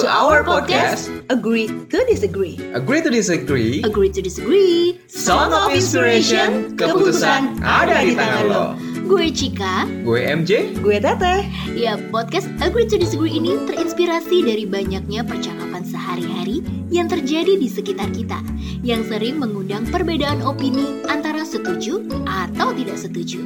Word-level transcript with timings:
to 0.00 0.08
our 0.08 0.44
podcast, 0.44 1.08
Agree 1.32 1.72
to 1.88 1.98
Disagree. 2.04 2.60
Agree 2.76 3.00
to 3.00 3.08
Disagree, 3.08 3.80
Agree 3.80 4.12
to 4.12 4.20
Disagree. 4.20 5.00
Song 5.08 5.56
of 5.56 5.72
Inspiration, 5.72 6.76
keputusan 6.76 7.64
ada 7.64 8.04
di 8.04 8.12
tangan 8.12 8.44
lo. 8.44 8.64
Gue 9.08 9.32
Cika. 9.32 9.88
Gue 10.04 10.26
MJ, 10.28 10.76
Gue 10.84 11.00
Teteh. 11.00 11.48
Ya, 11.72 11.96
podcast 12.12 12.50
Agree 12.60 12.84
to 12.84 13.00
Disagree 13.00 13.40
ini 13.40 13.56
terinspirasi 13.64 14.44
dari 14.44 14.68
banyaknya 14.68 15.24
percakapan 15.24 15.80
sehari-hari 15.86 16.60
yang 16.92 17.08
terjadi 17.08 17.56
di 17.56 17.68
sekitar 17.70 18.12
kita 18.12 18.42
yang 18.84 19.00
sering 19.08 19.40
mengundang 19.40 19.88
perbedaan 19.88 20.44
opini 20.44 21.00
antara 21.08 21.46
setuju 21.48 22.04
atau 22.28 22.76
tidak 22.76 23.00
setuju. 23.00 23.40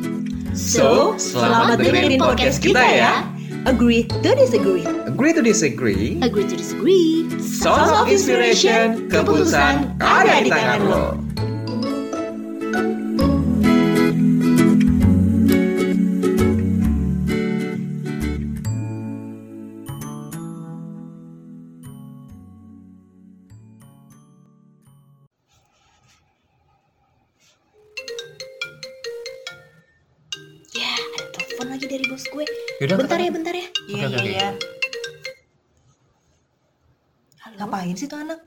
So, 0.51 1.15
selamat 1.15 1.79
dengerin 1.79 2.19
podcast 2.19 2.59
kita 2.59 2.83
ya. 2.83 3.23
Agree 3.69 4.09
to 4.09 4.33
Disagree. 4.35 4.89
Agree 5.21 5.35
to 5.35 5.43
Disagree, 5.43 6.19
Agree 6.23 6.49
to 6.49 6.57
Disagree. 6.57 7.29
Song 7.45 7.93
of 7.93 8.09
Inspiration, 8.09 9.13
keputusan 9.13 10.01
ada 10.01 10.41
di 10.41 10.49
tangan 10.49 10.81
sih 38.01 38.09
tuh 38.09 38.19
anak? 38.19 38.41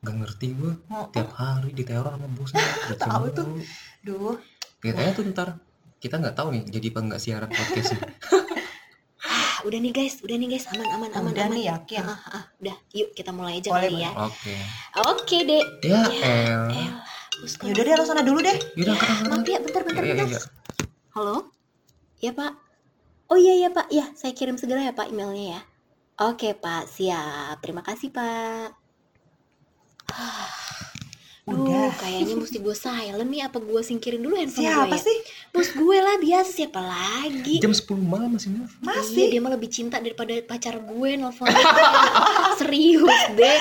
Gak 0.00 0.14
ngerti 0.14 0.54
gue, 0.54 0.72
Oh, 0.88 1.08
tiap 1.10 1.34
hari 1.34 1.72
diteror 1.72 2.14
sama 2.14 2.28
bosnya. 2.30 2.62
Tahu 3.02 3.24
tuh. 3.32 3.46
Duh, 4.00 4.36
aja 4.84 5.10
tuh 5.10 5.24
ntar. 5.28 5.58
Kita 5.96 6.20
nggak 6.20 6.36
tahu 6.36 6.52
nih 6.52 6.62
jadi 6.68 6.86
apa 6.92 7.00
nggak 7.02 7.20
siaran 7.20 7.50
podcast 7.50 7.90
ini. 7.92 8.02
Ah, 9.24 9.64
udah 9.64 9.80
nih 9.80 9.88
guys, 9.88 10.20
udah 10.20 10.36
nih 10.36 10.48
guys, 10.52 10.68
aman 10.68 10.84
aman 10.84 11.08
aman 11.16 11.32
udah 11.32 11.48
aman. 11.48 11.56
nih 11.56 11.64
yakin. 11.72 12.04
Ah, 12.04 12.20
ah, 12.28 12.44
udah, 12.60 12.76
yuk 12.92 13.16
kita 13.16 13.32
mulai 13.32 13.56
aja 13.56 13.72
Boleh, 13.72 13.88
kali 13.88 14.04
ya. 14.04 14.10
Oke. 14.20 14.54
Oke 15.00 15.38
deh. 15.48 15.64
Ya, 15.80 16.02
Ya, 16.12 16.28
El. 16.28 16.62
gue. 17.40 17.72
Yaudah 17.72 17.82
deh, 17.82 17.94
lo 17.96 18.04
sana 18.04 18.20
dulu 18.20 18.44
deh. 18.44 18.52
Yaudah, 18.76 18.92
angkat, 18.92 19.08
angkat, 19.08 19.30
Maaf 19.32 19.48
ya, 19.48 19.58
bentar 19.64 19.80
bentar 19.82 20.02
Iya, 20.04 20.12
iya, 20.12 20.16
bentar. 20.20 20.28
iya. 20.28 20.40
Halo? 21.16 21.36
Ya 22.20 22.30
pak? 22.36 22.52
Oh 23.32 23.38
iya 23.40 23.54
ya 23.56 23.68
pak, 23.72 23.86
ya 23.88 24.04
saya 24.12 24.36
kirim 24.36 24.60
segera 24.60 24.84
ya 24.84 24.92
pak 24.92 25.08
emailnya 25.08 25.56
ya. 25.56 25.60
Oke 26.20 26.52
pak, 26.52 26.84
siap. 26.84 27.64
Terima 27.64 27.80
kasih 27.80 28.12
pak. 28.12 28.76
Duh, 31.44 31.60
Udah. 31.60 31.92
kayaknya 32.00 32.40
mesti 32.40 32.56
gue 32.56 32.72
silent 32.72 33.28
nih 33.28 33.44
apa 33.44 33.60
gue 33.60 33.76
singkirin 33.78 34.16
dulu 34.18 34.32
handphone 34.32 34.64
Siapa 34.64 34.88
gue 34.88 34.96
ya? 34.96 35.04
sih? 35.04 35.16
Bos 35.52 35.68
gue 35.70 35.96
lah 35.98 36.16
biasa 36.16 36.50
siapa 36.50 36.80
lagi? 36.80 37.60
Jam 37.60 37.68
10 37.68 37.84
malam 38.00 38.32
masih 38.32 38.48
nelfon. 38.48 38.80
Iya, 38.80 38.88
Masih. 38.88 39.26
dia 39.28 39.40
mah 39.44 39.52
lebih 39.52 39.68
cinta 39.68 39.96
daripada 39.98 40.32
pacar 40.40 40.80
gue 40.80 41.10
nelfon 41.14 41.44
Serius 42.58 43.20
deh 43.30 43.58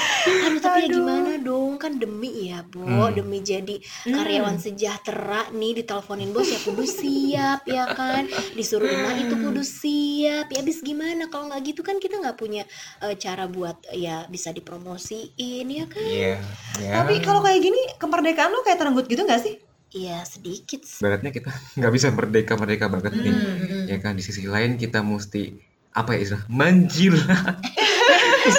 Aduh 0.47 0.59
tapi 0.59 0.79
ya 0.79 0.87
Aduh. 0.87 0.95
gimana 0.95 1.31
dong 1.37 1.62
Kan 1.83 1.99
demi 1.99 2.47
ya 2.47 2.63
Bu 2.63 2.79
Hmm. 2.79 3.11
Demi 3.11 3.39
jadi 3.39 3.75
Hmm. 4.07 4.15
karyawan 4.15 4.55
sejahtera 4.57 5.51
nih 5.51 5.75
Diteleponin 5.77 6.31
bos 6.31 6.47
ya 6.47 6.59
kudu 6.59 6.83
siap 6.83 7.67
ya 7.67 7.91
kan 7.91 8.23
Disuruh 8.53 8.87
rumah 8.87 9.13
itu 9.13 9.35
kudu 9.35 9.59
siap 9.61 10.47
Ya 10.47 10.59
abis 10.59 10.79
gimana 10.79 11.27
Kalau 11.27 11.51
nggak 11.51 11.61
gitu 11.65 11.81
kan 11.81 11.99
kita 11.99 12.17
nggak 12.17 12.35
punya 12.35 12.63
eh, 12.99 13.15
Cara 13.15 13.45
buat 13.45 13.83
ya 13.91 14.23
bisa 14.25 14.49
dipromosiin 14.49 15.67
ya 15.67 15.85
kan 15.85 15.99
Iya. 16.03 16.37
ya. 16.79 16.91
Tapi 16.95 17.19
kalau 17.19 17.41
kayak 17.41 17.59
gini, 17.59 17.81
kemerdekaan 17.95 18.49
lo 18.49 18.61
kayak 18.61 18.77
terenggut 18.77 19.05
gitu 19.05 19.23
gak 19.23 19.41
sih? 19.41 19.59
Iya 19.91 20.23
sedikit 20.23 20.81
Beratnya 20.97 21.29
kita 21.29 21.51
nggak 21.77 21.91
bisa 21.91 22.07
merdeka 22.09 22.53
merdeka 22.55 22.85
banget 22.87 23.13
nih. 23.13 23.29
Hmm. 23.29 23.85
Ya 23.85 23.97
kan 23.99 24.13
di 24.13 24.23
sisi 24.23 24.45
lain 24.45 24.73
kita 24.73 25.01
mesti 25.01 25.53
apa 25.91 26.15
ya 26.15 26.19
istilah 26.23 26.45
menjilat. 26.49 27.57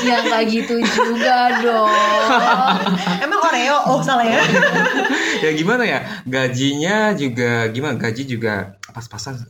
Ya 0.04 0.16
nggak 0.20 0.42
gitu 0.48 0.74
juga 0.80 1.60
dong. 1.60 1.92
Emang 3.20 3.40
Oreo? 3.42 3.76
Oh, 3.86 4.00
salah 4.00 4.24
ya. 4.24 4.40
ya 5.40 5.50
gimana 5.52 5.84
ya? 5.84 5.98
Gajinya 6.24 7.12
juga 7.12 7.68
gimana? 7.68 7.96
Gaji 7.96 8.24
juga 8.24 8.76
pas-pasan. 8.94 9.42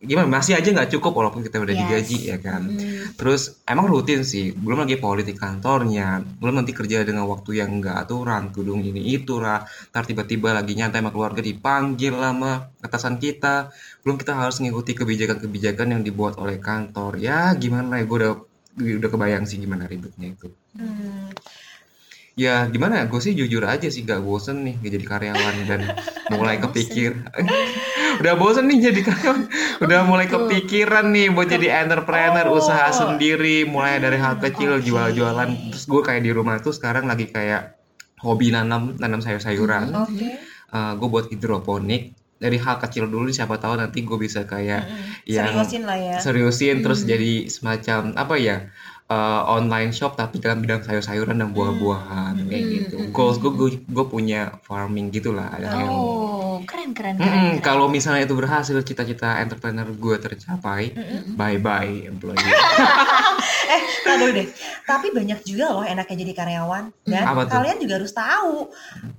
Gimana? 0.00 0.26
Masih 0.26 0.56
aja 0.56 0.66
nggak 0.66 0.90
cukup 0.90 1.12
walaupun 1.14 1.44
kita 1.44 1.60
udah 1.60 1.70
Yes. 1.70 1.82
digaji 1.84 2.18
ya 2.26 2.38
kan? 2.40 2.62
Hmm. 2.66 3.12
terus 3.14 3.60
emang 3.64 3.86
rutin 3.86 4.22
sih. 4.22 4.50
Belum 4.50 4.82
lagi 4.82 4.96
politik 4.96 5.36
kantornya. 5.36 6.24
Belum 6.40 6.58
nanti 6.58 6.72
kerja 6.72 7.04
dengan 7.04 7.28
waktu 7.28 7.60
yang 7.60 7.78
nggak 7.78 8.08
aturan. 8.08 8.50
Kudung 8.50 8.80
ini 8.80 9.14
itu 9.14 9.38
lah 9.38 9.62
ntar 9.92 10.08
tiba-tiba 10.08 10.50
lagi 10.50 10.74
nyantai 10.74 11.04
sama 11.04 11.12
keluarga 11.12 11.38
dipanggil 11.38 12.16
lama 12.16 12.72
atasan 12.80 13.20
kita. 13.20 13.70
Belum 14.02 14.16
kita 14.16 14.32
harus 14.34 14.58
mengikuti 14.58 14.96
kebijakan-kebijakan 14.96 15.98
yang 15.98 16.02
dibuat 16.02 16.40
oleh 16.40 16.56
kantor. 16.56 17.20
Ya 17.20 17.52
gimana 17.54 18.00
ya? 18.00 18.08
Gue 18.08 18.18
udah 18.24 18.34
udah 18.78 19.10
kebayang 19.10 19.44
sih 19.44 19.58
gimana 19.58 19.84
ribetnya 19.84 20.32
itu. 20.32 20.48
Hmm. 20.72 21.30
Ya 22.38 22.70
gimana? 22.70 23.02
Gue 23.10 23.18
sih 23.18 23.34
jujur 23.34 23.66
aja 23.66 23.90
sih 23.90 24.06
gak 24.06 24.22
bosen 24.22 24.62
nih 24.62 24.78
gak 24.78 24.92
jadi 24.94 25.04
karyawan 25.04 25.54
dan 25.66 25.80
mulai 26.38 26.62
kepikir. 26.62 27.18
Udah 28.22 28.34
bosen 28.34 28.70
nih 28.70 28.90
jadi 28.90 29.00
karyawan. 29.02 29.42
Udah 29.82 30.00
mulai 30.06 30.30
kepikiran 30.30 31.10
nih 31.10 31.34
buat 31.34 31.50
jadi 31.50 31.82
entrepreneur 31.82 32.46
Oh. 32.46 32.62
usaha 32.62 32.90
sendiri 32.90 33.66
Mulai 33.66 33.98
dari 33.98 34.22
hal 34.22 34.38
kecil 34.38 34.78
oke. 34.78 34.86
jual-jualan. 34.86 35.50
Terus 35.74 35.84
gue 35.84 36.00
kayak 36.00 36.22
di 36.22 36.30
rumah 36.30 36.62
tuh 36.62 36.70
sekarang 36.70 37.10
lagi 37.10 37.26
kayak 37.26 37.74
hobi 38.22 38.54
nanam 38.54 38.94
nanam 38.96 39.18
sayur-sayuran. 39.18 39.90
Oke. 39.98 40.38
gue 40.70 41.08
buat 41.08 41.26
hidroponik 41.26 42.14
dari 42.38 42.56
hal 42.56 42.78
kecil 42.78 43.04
dulu 43.04 43.28
siapa 43.28 43.54
tahu 43.54 43.74
nanti 43.76 44.00
gue 44.00 44.14
bisa 44.16 44.42
kayak 44.44 44.86
yang 45.24 45.50
Seriusin 45.50 45.82
lah 45.82 45.94
ya. 45.94 46.16
seriusin 46.16 46.76
terus 46.80 47.00
Hmm. 47.00 47.08
jadi 47.08 47.32
semacam 47.46 48.00
apa 48.14 48.34
ya 48.36 48.56
uh, 49.06 49.42
online 49.48 49.90
shop 49.90 50.14
tapi 50.14 50.38
dalam 50.38 50.58
bidang 50.58 50.80
sayur-sayuran 50.80 51.34
dan 51.34 51.50
buah-buahan 51.50 52.38
kayak 52.40 52.60
Hmm, 52.60 52.72
gitu. 52.72 52.96
hmm, 52.96 53.10
Goals 53.10 53.36
gue, 53.36 53.48
hmm. 53.48 53.58
gue 53.58 53.68
gue 53.84 54.06
punya 54.06 54.40
farming 54.62 55.10
gitulah 55.10 55.48
ada 55.48 55.66
yang 55.68 55.90
Oh 55.90 56.58
keren 56.64 56.90
keren 56.90 57.14
keren, 57.14 57.22
Mm-mm, 57.24 57.48
keren. 57.52 57.62
kalau 57.62 57.86
misalnya 57.86 58.22
itu 58.22 58.34
berhasil 58.34 58.74
cita-cita 58.80 59.38
entrepreneur 59.38 59.86
gue 59.86 60.16
tercapai, 60.16 60.90
Mm-mm. 60.90 61.34
bye 61.34 61.54
bye 61.56 62.04
employee. 62.04 62.38
Eh, 63.68 63.82
dulu 64.08 64.32
deh. 64.32 64.48
Tapi 64.82 65.06
banyak 65.10 65.40
juga 65.42 65.66
loh 65.70 65.84
enaknya 65.84 66.16
jadi 66.18 66.32
karyawan. 66.34 66.84
Dan 67.04 67.22
Apa 67.22 67.44
tuh? 67.44 67.52
kalian 67.52 67.76
juga 67.78 67.94
harus 67.96 68.10
tahu. 68.10 68.72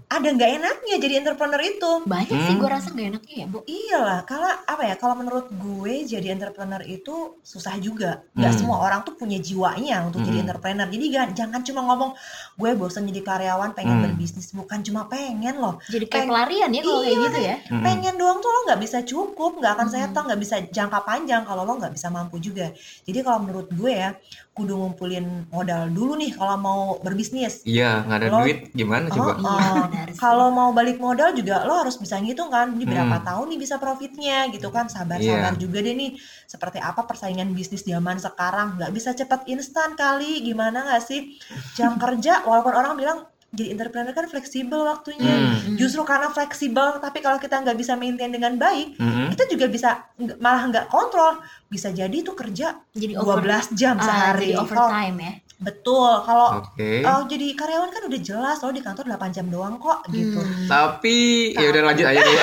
Ada 0.08 0.26
nggak 0.28 0.52
enaknya 0.58 0.96
jadi 0.98 1.14
entrepreneur 1.18 1.62
itu. 1.62 1.92
Banyak 2.04 2.34
sih 2.40 2.50
Hmm. 2.50 2.60
gue 2.60 2.70
rasa 2.72 2.90
gak 2.90 3.08
enaknya 3.08 3.36
ya 3.36 3.46
bu 3.46 3.62
Iyalah, 3.62 4.20
kalau 4.24 4.50
apa 4.66 4.84
ya? 4.84 4.96
Kalau 4.96 5.14
menurut 5.14 5.46
gue 5.52 5.96
jadi 6.04 6.28
entrepreneur 6.30 6.82
itu 6.82 7.14
susah 7.40 7.78
juga. 7.78 8.26
Gak 8.32 8.42
Hmm. 8.48 8.60
semua 8.60 8.78
orang 8.80 9.02
tuh 9.04 9.14
punya 9.14 9.38
jiwanya 9.38 10.02
untuk 10.04 10.20
jadi 10.20 10.42
Hmm. 10.42 10.46
entrepreneur. 10.46 10.88
Jadi 10.88 11.06
gan- 11.08 11.34
jangan 11.34 11.62
cuma 11.62 11.82
ngomong 11.84 12.18
gue 12.56 12.72
bosan 12.74 13.06
jadi 13.06 13.22
karyawan, 13.22 13.72
pengen 13.72 13.96
Hmm. 13.96 14.06
berbisnis. 14.08 14.50
Bukan 14.52 14.82
cuma 14.82 15.06
pengen 15.06 15.56
loh. 15.56 15.78
Jadi 15.86 16.06
kayak 16.06 16.16
Peng- 16.20 16.30
pelarian 16.32 16.70
ya 16.70 16.82
kalau 16.82 17.00
kayak 17.00 17.10
Iya, 17.12 17.22
gitu 17.22 17.40
ya 17.40 17.56
Mm-mm. 17.62 17.84
Pengen 17.84 18.16
doang 18.16 18.40
tuh 18.40 18.50
lo 18.50 18.60
nggak 18.66 18.82
bisa 18.82 18.98
cukup, 19.04 19.52
nggak 19.56 19.74
akan 19.76 19.88
Hmm. 19.88 19.96
settle, 19.96 20.24
nggak 20.26 20.40
bisa 20.40 20.56
jangka 20.66 21.00
panjang 21.02 21.44
kalau 21.44 21.64
lo 21.64 21.74
nggak 21.76 21.94
bisa 21.94 22.08
mampu 22.08 22.40
juga. 22.40 22.74
Jadi 23.04 23.20
kalau 23.20 23.40
menurut 23.40 23.70
gue 23.70 23.94
ya, 23.94 24.10
kudu 24.50 24.76
ngumpulin 24.76 25.48
modal 25.48 25.88
dulu 25.88 26.14
nih 26.14 26.36
kalau 26.36 26.56
mau 26.56 26.82
berbisnis. 27.00 27.64
Iya 27.64 28.04
nggak 28.04 28.18
ada 28.18 28.28
Lo- 28.28 28.38
duit 28.44 28.60
gimana 28.72 29.08
coba? 29.08 29.32
Oh, 29.32 29.38
Iya, 29.40 29.48
oh. 29.48 29.86
sih. 30.12 30.16
Kalau 30.16 30.48
mau 30.50 30.70
balik 30.70 31.00
modal 31.00 31.32
juga 31.32 31.64
lo 31.64 31.80
harus 31.80 31.96
bisa 31.96 32.20
ngitung 32.20 32.50
kan, 32.50 32.72
ini 32.72 32.84
berapa 32.84 33.18
Hmm. 33.18 33.26
tahun 33.26 33.46
nih 33.50 33.60
bisa 33.60 33.76
profitnya 33.78 34.52
gitu 34.52 34.68
kan, 34.68 34.86
sabar-sabar 34.86 35.54
Iya. 35.54 35.60
juga 35.60 35.80
deh 35.80 35.96
nih. 35.96 36.12
Seperti 36.44 36.78
apa 36.78 37.04
persaingan 37.04 37.52
bisnis 37.52 37.82
zaman 37.82 38.18
sekarang, 38.18 38.76
nggak 38.76 38.92
bisa 38.92 39.14
cepat 39.14 39.48
instan 39.48 39.96
kali, 39.96 40.42
gimana 40.42 40.84
nggak 40.84 41.02
sih? 41.02 41.40
Jam 41.74 41.96
kerja, 41.96 42.44
walaupun 42.44 42.74
orang 42.74 42.94
bilang 42.94 43.20
jadi 43.50 43.74
entrepreneur 43.74 44.14
kan 44.14 44.30
fleksibel 44.30 44.86
waktunya. 44.86 45.58
Hmm. 45.58 45.74
Justru 45.74 46.06
karena 46.06 46.30
fleksibel, 46.30 47.02
tapi 47.02 47.18
kalau 47.26 47.42
kita 47.42 47.58
nggak 47.66 47.78
bisa 47.82 47.98
maintain 47.98 48.30
dengan 48.30 48.54
baik, 48.62 48.94
Mm-mm. 49.02 49.34
kita 49.34 49.50
juga 49.50 49.66
bisa 49.66 49.90
malah 50.38 50.70
nggak 50.70 50.86
kontrol. 50.86 51.42
Bisa 51.66 51.90
jadi 51.90 52.14
tuh 52.22 52.38
kerja 52.38 52.78
jadi 52.94 53.18
over 53.18 53.42
12 53.42 53.74
jam 53.74 53.98
ah, 53.98 54.06
sehari. 54.06 54.54
jadi 54.54 54.62
overtime 54.62 55.18
ya 55.18 55.34
betul, 55.60 56.24
kalau 56.24 56.64
Oke. 56.64 57.04
Oh, 57.04 57.24
jadi 57.26 57.52
karyawan 57.52 57.90
kan 57.90 58.04
udah 58.06 58.20
jelas 58.20 58.58
lo 58.58 58.72
di 58.72 58.80
kantor 58.80 59.06
8 59.10 59.30
jam 59.30 59.46
doang 59.46 59.76
kok 59.76 60.08
gitu. 60.08 60.40
Hmm. 60.40 60.66
Tapi 60.66 61.18
ya 61.52 61.68
udah 61.68 61.82
lanjut 61.84 62.06
aja 62.06 62.20
dulu. 62.20 62.40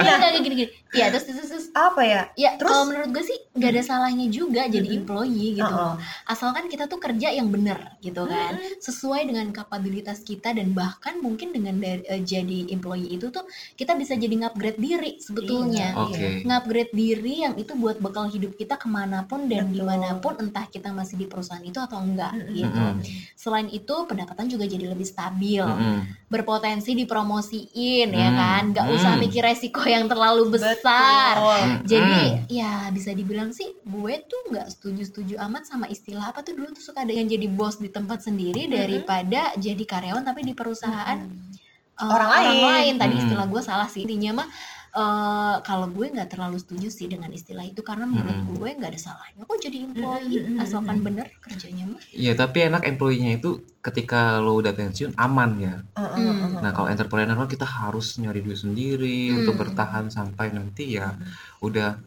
Iya 0.00 0.14
kayak 0.16 0.32
gini 0.38 0.56
gini 0.56 0.64
ya 0.92 1.10
terus 1.10 1.26
terus 1.26 1.50
terus 1.50 1.66
Apa 1.72 2.02
ya? 2.02 2.22
ya 2.34 2.54
Terus- 2.54 2.70
kalau 2.70 2.86
menurut 2.86 3.10
gue 3.10 3.24
sih 3.24 3.34
gak 3.52 3.66
ada 3.68 3.82
salahnya 3.82 4.26
juga 4.28 4.62
jadi 4.64 4.86
Mm-mm. 4.86 4.98
employee 5.02 5.58
gitu 5.58 5.66
Uh-uh. 5.66 5.90
loh 5.90 5.94
asalkan 6.24 6.66
kita 6.66 6.86
tuh 6.86 6.96
kerja 6.96 7.28
yang 7.28 7.50
bener 7.50 7.98
gitu 7.98 8.22
kan 8.24 8.54
sesuai 8.78 9.26
dengan 9.26 9.50
kapabilitas 9.50 10.22
kita 10.22 10.54
dan 10.54 10.70
bahkan 10.70 11.18
mungkin 11.18 11.50
dengan 11.50 11.74
dari- 11.76 12.06
eh, 12.06 12.22
jadi 12.22 12.70
employee 12.70 13.10
itu 13.12 13.26
tuh 13.28 13.42
kita 13.74 13.92
bisa 13.92 14.14
jadi 14.14 14.38
ngupgrade 14.38 14.78
diri 14.78 15.18
sebetulnya 15.18 15.90
Iya. 15.90 15.98
Oke. 15.98 16.26
ngupgrade 16.44 16.92
diri 16.92 17.34
yang 17.42 17.54
itu 17.56 17.74
buat 17.74 17.98
bekal 17.98 18.30
hidup 18.30 18.54
kita 18.54 18.78
ke 18.78 18.86
mana 18.86 19.22
pun 19.24 19.44
dan 19.44 19.66
Betul. 19.66 19.74
di 19.74 19.82
mana 19.82 20.14
pun 20.16 20.38
entah 20.38 20.66
kita 20.68 20.94
masih 20.94 21.18
di 21.18 21.26
perusahaan 21.26 21.58
itu 21.60 21.76
atau 21.76 21.98
enggak 21.98 22.30
Mm-mm. 22.32 22.53
Gitu. 22.54 22.70
Mm-mm. 22.70 23.02
Selain 23.34 23.66
itu 23.68 23.92
pendapatan 24.06 24.46
juga 24.46 24.64
jadi 24.64 24.86
lebih 24.86 25.04
stabil, 25.04 25.60
Mm-mm. 25.60 26.30
berpotensi 26.30 26.94
dipromosiin 26.94 28.08
ya 28.08 28.28
Hmm. 28.30 28.38
kan, 28.38 28.62
nggak 28.72 28.86
usah 28.94 29.12
Hmm. 29.14 29.22
mikir 29.22 29.42
resiko 29.42 29.82
yang 29.84 30.06
terlalu 30.06 30.54
besar. 30.54 31.34
Betul. 31.36 31.58
Mm-mm. 31.60 31.84
Jadi 31.84 32.20
ya 32.48 32.88
bisa 32.88 33.10
dibilang 33.10 33.50
sih 33.50 33.74
gue 33.80 34.14
tuh 34.24 34.40
nggak 34.48 34.66
setuju-setuju 34.72 35.34
amat 35.44 35.66
sama 35.66 35.86
istilah 35.86 36.30
apa 36.30 36.40
tuh 36.40 36.54
dulu 36.54 36.72
tuh 36.72 36.84
suka 36.84 37.02
ada 37.02 37.12
yang 37.12 37.26
jadi 37.26 37.50
bos 37.50 37.76
di 37.76 37.90
tempat 37.90 38.22
sendiri 38.22 38.64
Mm-mm. 38.64 38.74
daripada 38.74 39.52
jadi 39.58 39.82
karyawan 39.82 40.24
tapi 40.24 40.40
di 40.42 40.54
perusahaan 40.54 41.18
eh, 41.20 41.52
Orang 41.94 42.30
lain. 42.32 42.94
Tadi 42.96 43.12
Mm-mm. 43.12 43.22
istilah 43.22 43.46
gue 43.46 43.62
salah 43.62 43.86
sih 43.86 44.02
intinya 44.02 44.42
mah 44.42 44.48
eh, 44.94 45.56
kalau 45.68 45.86
gue 45.90 46.06
nggak 46.14 46.28
terlalu 46.32 46.56
setuju 46.62 46.88
sih 46.98 47.06
dengan 47.10 47.30
istilah 47.34 47.64
itu 47.66 47.80
karena 47.82 48.06
menurut 48.06 48.38
Mm-mm. 48.38 48.54
gue 48.58 48.68
nggak 48.78 48.90
ada 48.94 49.00
salahnya 49.06 49.42
kok 49.42 49.58
jadi 49.58 49.76
employee 49.90 50.38
Mm-mm. 50.40 50.62
asalkan 50.64 50.96
bener 51.06 51.26
kerjanya 51.44 51.84
mah. 51.90 52.00
Iya, 52.14 52.32
tapi 52.38 52.58
enak 52.70 52.82
employee-nya 52.90 53.30
itu 53.38 53.50
ketika 53.82 54.38
lo 54.44 54.52
udah 54.62 54.72
pensiun 54.78 55.12
aman 55.18 55.50
ya. 55.58 55.74
Heeh, 55.98 56.14
Hmm. 56.14 56.62
Nah, 56.62 56.70
kalau 56.76 56.88
entrepreneur 56.94 57.34
kan 57.34 57.50
kita 57.50 57.66
harus 57.66 58.06
nyari 58.22 58.40
duit 58.46 58.58
sendiri 58.64 59.34
Hmm. 59.34 59.38
untuk 59.42 59.54
bertahan 59.62 60.06
sampai 60.14 60.46
nanti 60.54 60.96
ya 60.98 61.18
udah 61.66 61.98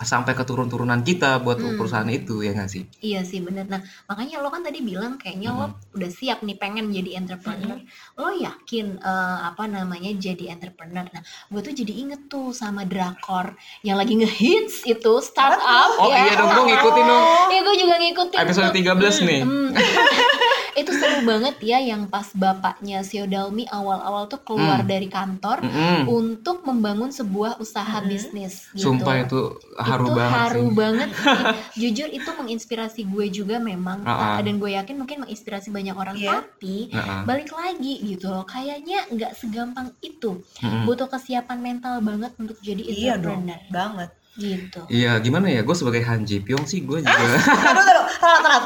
sampai 0.00 0.32
ke 0.32 0.42
turun-turunan 0.42 1.00
kita 1.00 1.38
buat 1.38 1.56
Hmm. 1.56 1.76
perusahaan 1.76 2.08
itu 2.08 2.40
ya 2.40 2.56
nggak 2.56 2.68
sih? 2.68 2.88
Iya 3.00 3.20
sih 3.20 3.40
bener. 3.40 3.68
Nah 3.68 3.78
makanya 4.04 4.40
lo 4.40 4.48
kan 4.48 4.64
tadi 4.64 4.80
bilang 4.80 5.16
kayaknya 5.16 5.52
lo 5.52 5.66
udah 5.92 6.10
siap 6.10 6.40
nih 6.40 6.56
pengen 6.56 6.88
jadi 6.88 7.20
entrepreneur. 7.20 7.76
Lo 8.16 8.32
yakin 8.32 8.96
eh, 8.96 9.38
apa 9.44 9.64
namanya 9.64 10.08
jadi 10.12 10.50
entrepreneur? 10.50 11.04
Nah 11.04 11.20
gue 11.22 11.60
tuh 11.60 11.74
jadi 11.74 11.92
inget 11.92 12.26
tuh 12.26 12.50
sama 12.50 12.84
drakor 12.84 13.52
yang 13.82 14.00
lagi 14.00 14.16
ngehits 14.16 14.84
itu 14.84 15.12
startup. 15.20 15.96
Oh 15.96 16.08
ya. 16.08 16.24
iya 16.24 16.32
dong, 16.34 16.48
gue 16.50 16.64
ngikutin 16.68 17.04
dong. 17.04 17.24
Iya 17.48 17.60
gue 17.60 17.76
juga 17.76 17.94
ngikutin. 17.98 18.38
Episode 18.40 18.68
tuh. 18.72 18.76
13 18.80 19.28
nih. 19.28 19.40
Hmm. 19.44 19.68
itu 20.72 20.90
seru 20.92 21.22
banget 21.22 21.56
ya 21.60 21.78
yang 21.78 22.06
pas 22.06 22.30
bapaknya 22.30 23.00
Siodalmi 23.00 23.66
awal-awal 23.66 24.26
tuh 24.26 24.40
keluar 24.40 24.80
Hmm. 24.80 24.86
dari 24.86 25.06
kantor 25.06 25.60
Mm-mm. 25.60 26.06
untuk 26.06 26.62
membangun 26.62 27.10
sebuah 27.10 27.56
usaha 27.56 27.96
Mm-mm. 27.96 28.08
bisnis. 28.08 28.68
Gitu 28.70 28.84
Sumpah 28.84 29.14
itu 29.20 29.40
haru 29.76 30.06
itu 30.06 30.12
banget 30.12 30.36
haru 30.36 30.62
sih. 30.62 30.74
banget. 30.74 31.08
Jujur 31.80 32.08
itu 32.08 32.30
menginspirasi 32.30 33.00
gue 33.04 33.26
juga 33.28 33.56
memang 33.58 34.02
Ah, 34.02 34.36
ah. 34.36 34.38
dan 34.38 34.56
gue 34.56 34.70
yakin 34.70 34.96
mungkin 34.96 35.22
menginspirasi 35.22 35.68
banyak 35.68 35.94
orang 35.94 36.14
Iya. 36.14 36.42
tapi 36.42 36.90
Nah, 36.90 37.22
balik 37.22 37.50
lagi 37.50 38.02
gitu 38.04 38.26
loh 38.26 38.44
kayaknya 38.44 39.06
nggak 39.08 39.32
segampang 39.34 39.90
itu 40.00 40.40
mm-mm. 40.58 40.84
butuh 40.84 41.06
kesiapan 41.06 41.58
mental 41.58 41.98
banget 42.00 42.32
untuk 42.36 42.56
jadi 42.60 42.82
Iya 42.82 43.14
dong, 43.16 43.44
entrepreneur 43.44 43.60
banget. 43.70 44.10
Gitu 44.32 44.80
Iya, 44.86 45.18
gimana 45.18 45.46
ya? 45.46 45.60
Gue 45.60 45.74
sebagai 45.74 46.02
Han 46.02 46.22
Ji 46.22 46.38
Pyong 46.38 46.62
sih 46.62 46.80
gue 46.80 46.98
juga. 46.98 47.10
Aduh, 47.10 47.82
aduh, 47.82 48.06
telat, 48.12 48.40
telat. 48.40 48.64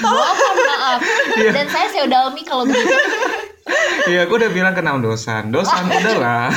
mohon 0.00 0.34
maaf 0.58 0.98
Iya. 1.34 1.50
dan 1.52 1.66
saya 1.68 1.86
Seodalmi 1.88 2.42
kalau 2.42 2.64
begitu 2.64 2.94
Iya, 4.04 4.24
gue 4.24 4.36
udah 4.36 4.50
bilang 4.50 4.72
ke 4.72 4.80
enam 4.80 5.00
dosan. 5.00 5.48
Dosan 5.48 5.88
udahlah. 5.88 6.52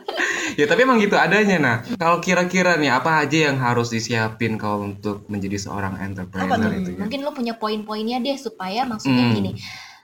ya 0.60 0.64
tapi 0.66 0.80
emang 0.82 0.98
gitu 0.98 1.16
adanya. 1.16 1.56
Nah, 1.56 1.76
kalau 1.94 2.20
kira-kira 2.20 2.76
nih 2.76 2.92
apa 2.92 3.16
aja 3.18 3.48
yang 3.48 3.56
harus 3.56 3.88
disiapin 3.88 4.56
kalau 4.56 4.84
untuk 4.86 5.24
menjadi 5.26 5.56
seorang 5.58 5.96
entrepreneur 5.98 6.68
itu 6.70 6.92
ya? 6.92 6.98
mungkin 6.98 7.20
lo 7.20 7.32
punya 7.32 7.54
poin-poinnya 7.54 8.18
deh 8.18 8.36
supaya 8.36 8.84
maksudnya 8.84 9.22
Hmm. 9.22 9.34
gini 9.34 9.50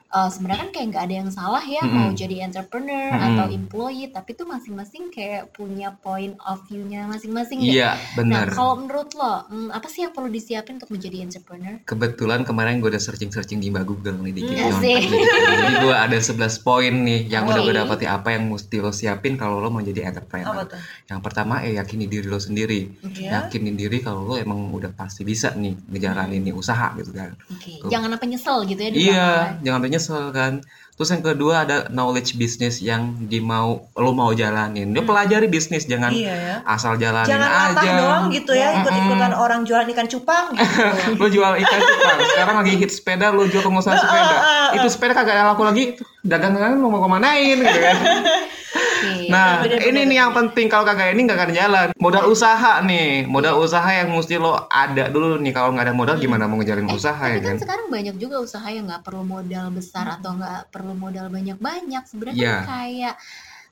eh, 0.09 0.29
sebenarnya 0.29 0.61
kan 0.63 0.71
kayak 0.71 0.87
nggak 0.89 1.05
ada 1.05 1.15
yang 1.17 1.31
salah 1.31 1.61
ya 1.61 1.81
Mm-mm. 1.81 1.93
mau 1.93 2.11
jadi 2.13 2.37
entrepreneur 2.43 3.11
Mm-mm. 3.11 3.27
atau 3.29 3.47
employee 3.51 4.09
tapi 4.09 4.31
tuh 4.33 4.45
masing-masing 4.45 5.09
kayak 5.09 5.51
punya 5.51 5.91
point 5.95 6.35
of 6.41 6.63
view-nya 6.65 7.05
masing-masing 7.05 7.59
deh. 7.61 7.75
Iya, 7.75 7.91
Nah, 7.93 8.15
benar. 8.17 8.47
kalau 8.51 8.75
menurut 8.77 9.11
lo, 9.13 9.45
hmm, 9.45 9.69
apa 9.71 9.87
sih 9.87 10.01
yang 10.01 10.11
perlu 10.11 10.29
disiapin 10.29 10.77
untuk 10.77 10.89
menjadi 10.89 11.23
entrepreneur? 11.23 11.77
Kebetulan 11.83 12.43
kemarin 12.43 12.79
gue 12.79 12.89
udah 12.89 12.99
searching-searching 12.99 13.59
di 13.59 13.69
Mbak 13.69 13.85
Google 13.85 14.17
nih 14.21 14.33
dikit 14.33 14.53
Iya 14.53 14.65
nyontek 14.67 15.03
sih. 15.03 15.21
Jadi 15.21 15.75
gue 15.79 15.95
ada 15.95 16.19
11 16.29 16.37
poin 16.63 16.95
nih 16.95 17.21
yang 17.27 17.45
udah 17.45 17.61
gue 17.61 17.71
Oke. 17.71 17.81
dapati 17.81 18.07
apa 18.07 18.29
yang 18.31 18.49
mesti 18.49 18.77
lo 18.77 18.91
siapin 18.91 19.35
kalau 19.35 19.59
lo 19.59 19.69
mau 19.69 19.81
jadi 19.81 20.01
Apa 20.03 20.09
entrepreneur. 20.15 20.65
tuh? 20.67 20.81
Yang 21.07 21.21
pertama 21.21 21.55
ya 21.61 21.81
yakini 21.81 22.05
diri 22.07 22.27
lo 22.27 22.39
sendiri. 22.39 22.81
Iya. 23.03 23.45
Yakinin 23.45 23.75
diri 23.75 23.99
kalau 23.99 24.25
lo 24.25 24.35
emang 24.37 24.71
udah 24.71 24.91
pasti 24.91 25.23
bisa 25.23 25.53
nih 25.53 25.77
ngejalanin 25.87 26.41
nih 26.41 26.53
usaha 26.53 26.93
gitu 26.95 27.11
kan. 27.11 27.35
Oke, 27.49 27.81
Tuh. 27.81 27.89
jangan 27.89 28.11
apa 28.11 28.25
nyesel 28.25 28.65
gitu 28.65 28.79
ya 28.79 28.91
di 28.91 28.99
Iya, 29.03 29.13
belakang. 29.13 29.57
jangan 29.61 29.77
sampai 29.77 29.91
nyesel 29.97 30.29
kan. 30.31 30.61
Terus 30.97 31.13
yang 31.13 31.21
kedua 31.21 31.69
ada 31.69 31.93
knowledge 31.93 32.41
business 32.41 32.81
yang 32.81 33.29
di 33.29 33.37
mau 33.37 33.85
lo 33.93 34.17
mau 34.17 34.33
jalanin. 34.33 34.97
Lo 34.97 35.05
pelajari 35.05 35.45
bisnis 35.45 35.85
jangan 35.85 36.09
Iya 36.09 36.33
ya. 36.33 36.57
asal 36.65 36.97
jalanin 36.97 37.37
Jangan 37.37 37.77
aja. 37.77 37.91
doang 38.01 38.25
gitu 38.33 38.57
ya, 38.57 38.81
ikut-ikutan 38.81 39.33
orang 39.37 39.69
jualan 39.69 39.85
ikan 39.93 40.09
cupang 40.09 40.57
gitu. 40.57 40.81
lo 41.21 41.27
jual 41.29 41.53
ikan 41.53 41.81
cupang. 41.83 42.17
Sekarang 42.33 42.57
lagi 42.65 42.73
hit 42.77 42.89
sepeda, 42.89 43.29
lo 43.29 43.45
jual 43.45 43.61
pengusaha 43.61 43.93
sepeda. 43.93 44.37
Itu 44.81 44.89
sepeda 44.89 45.13
kagak 45.13 45.37
ada 45.37 45.53
laku 45.53 45.69
lagi. 45.69 45.85
Dagangan 46.25 46.81
lo 46.81 46.89
mau 46.89 47.05
kemanain 47.05 47.61
gitu 47.61 47.77
kan. 47.77 47.97
Oke. 48.97 49.29
Nah, 49.29 49.61
bener-bener. 49.61 49.89
ini 49.93 50.01
nih 50.07 50.17
yang 50.19 50.33
penting 50.33 50.67
kalau 50.67 50.85
kagak 50.85 51.13
ini 51.13 51.21
nggak 51.23 51.39
akan 51.39 51.53
jalan. 51.53 51.89
Modal 51.97 52.25
usaha 52.27 52.73
nih, 52.81 53.27
modal 53.27 53.55
usaha 53.59 53.85
yang 53.87 54.09
mesti 54.09 54.37
lo 54.37 54.65
ada 54.67 55.07
dulu 55.07 55.37
nih. 55.37 55.53
Kalau 55.53 55.71
nggak 55.71 55.85
ada 55.85 55.95
modal 55.95 56.17
gimana 56.17 56.45
mau 56.45 56.57
ngejalin 56.57 56.87
Eh, 56.87 56.97
usaha 56.97 57.21
ya 57.23 57.37
kan 57.37 57.45
kan? 57.47 57.57
sekarang 57.59 57.87
banyak 57.89 58.17
juga 58.17 58.37
usaha 58.39 58.65
yang 58.67 58.87
nggak 58.87 59.03
perlu 59.03 59.23
modal 59.23 59.69
besar 59.71 60.07
atau 60.11 60.33
nggak 60.35 60.73
perlu 60.73 60.95
modal 60.95 61.29
banyak-banyak. 61.29 62.03
Sebenarnya 62.05 62.39
Iya. 62.39 62.57
kan 62.57 62.65
kayak 62.67 63.15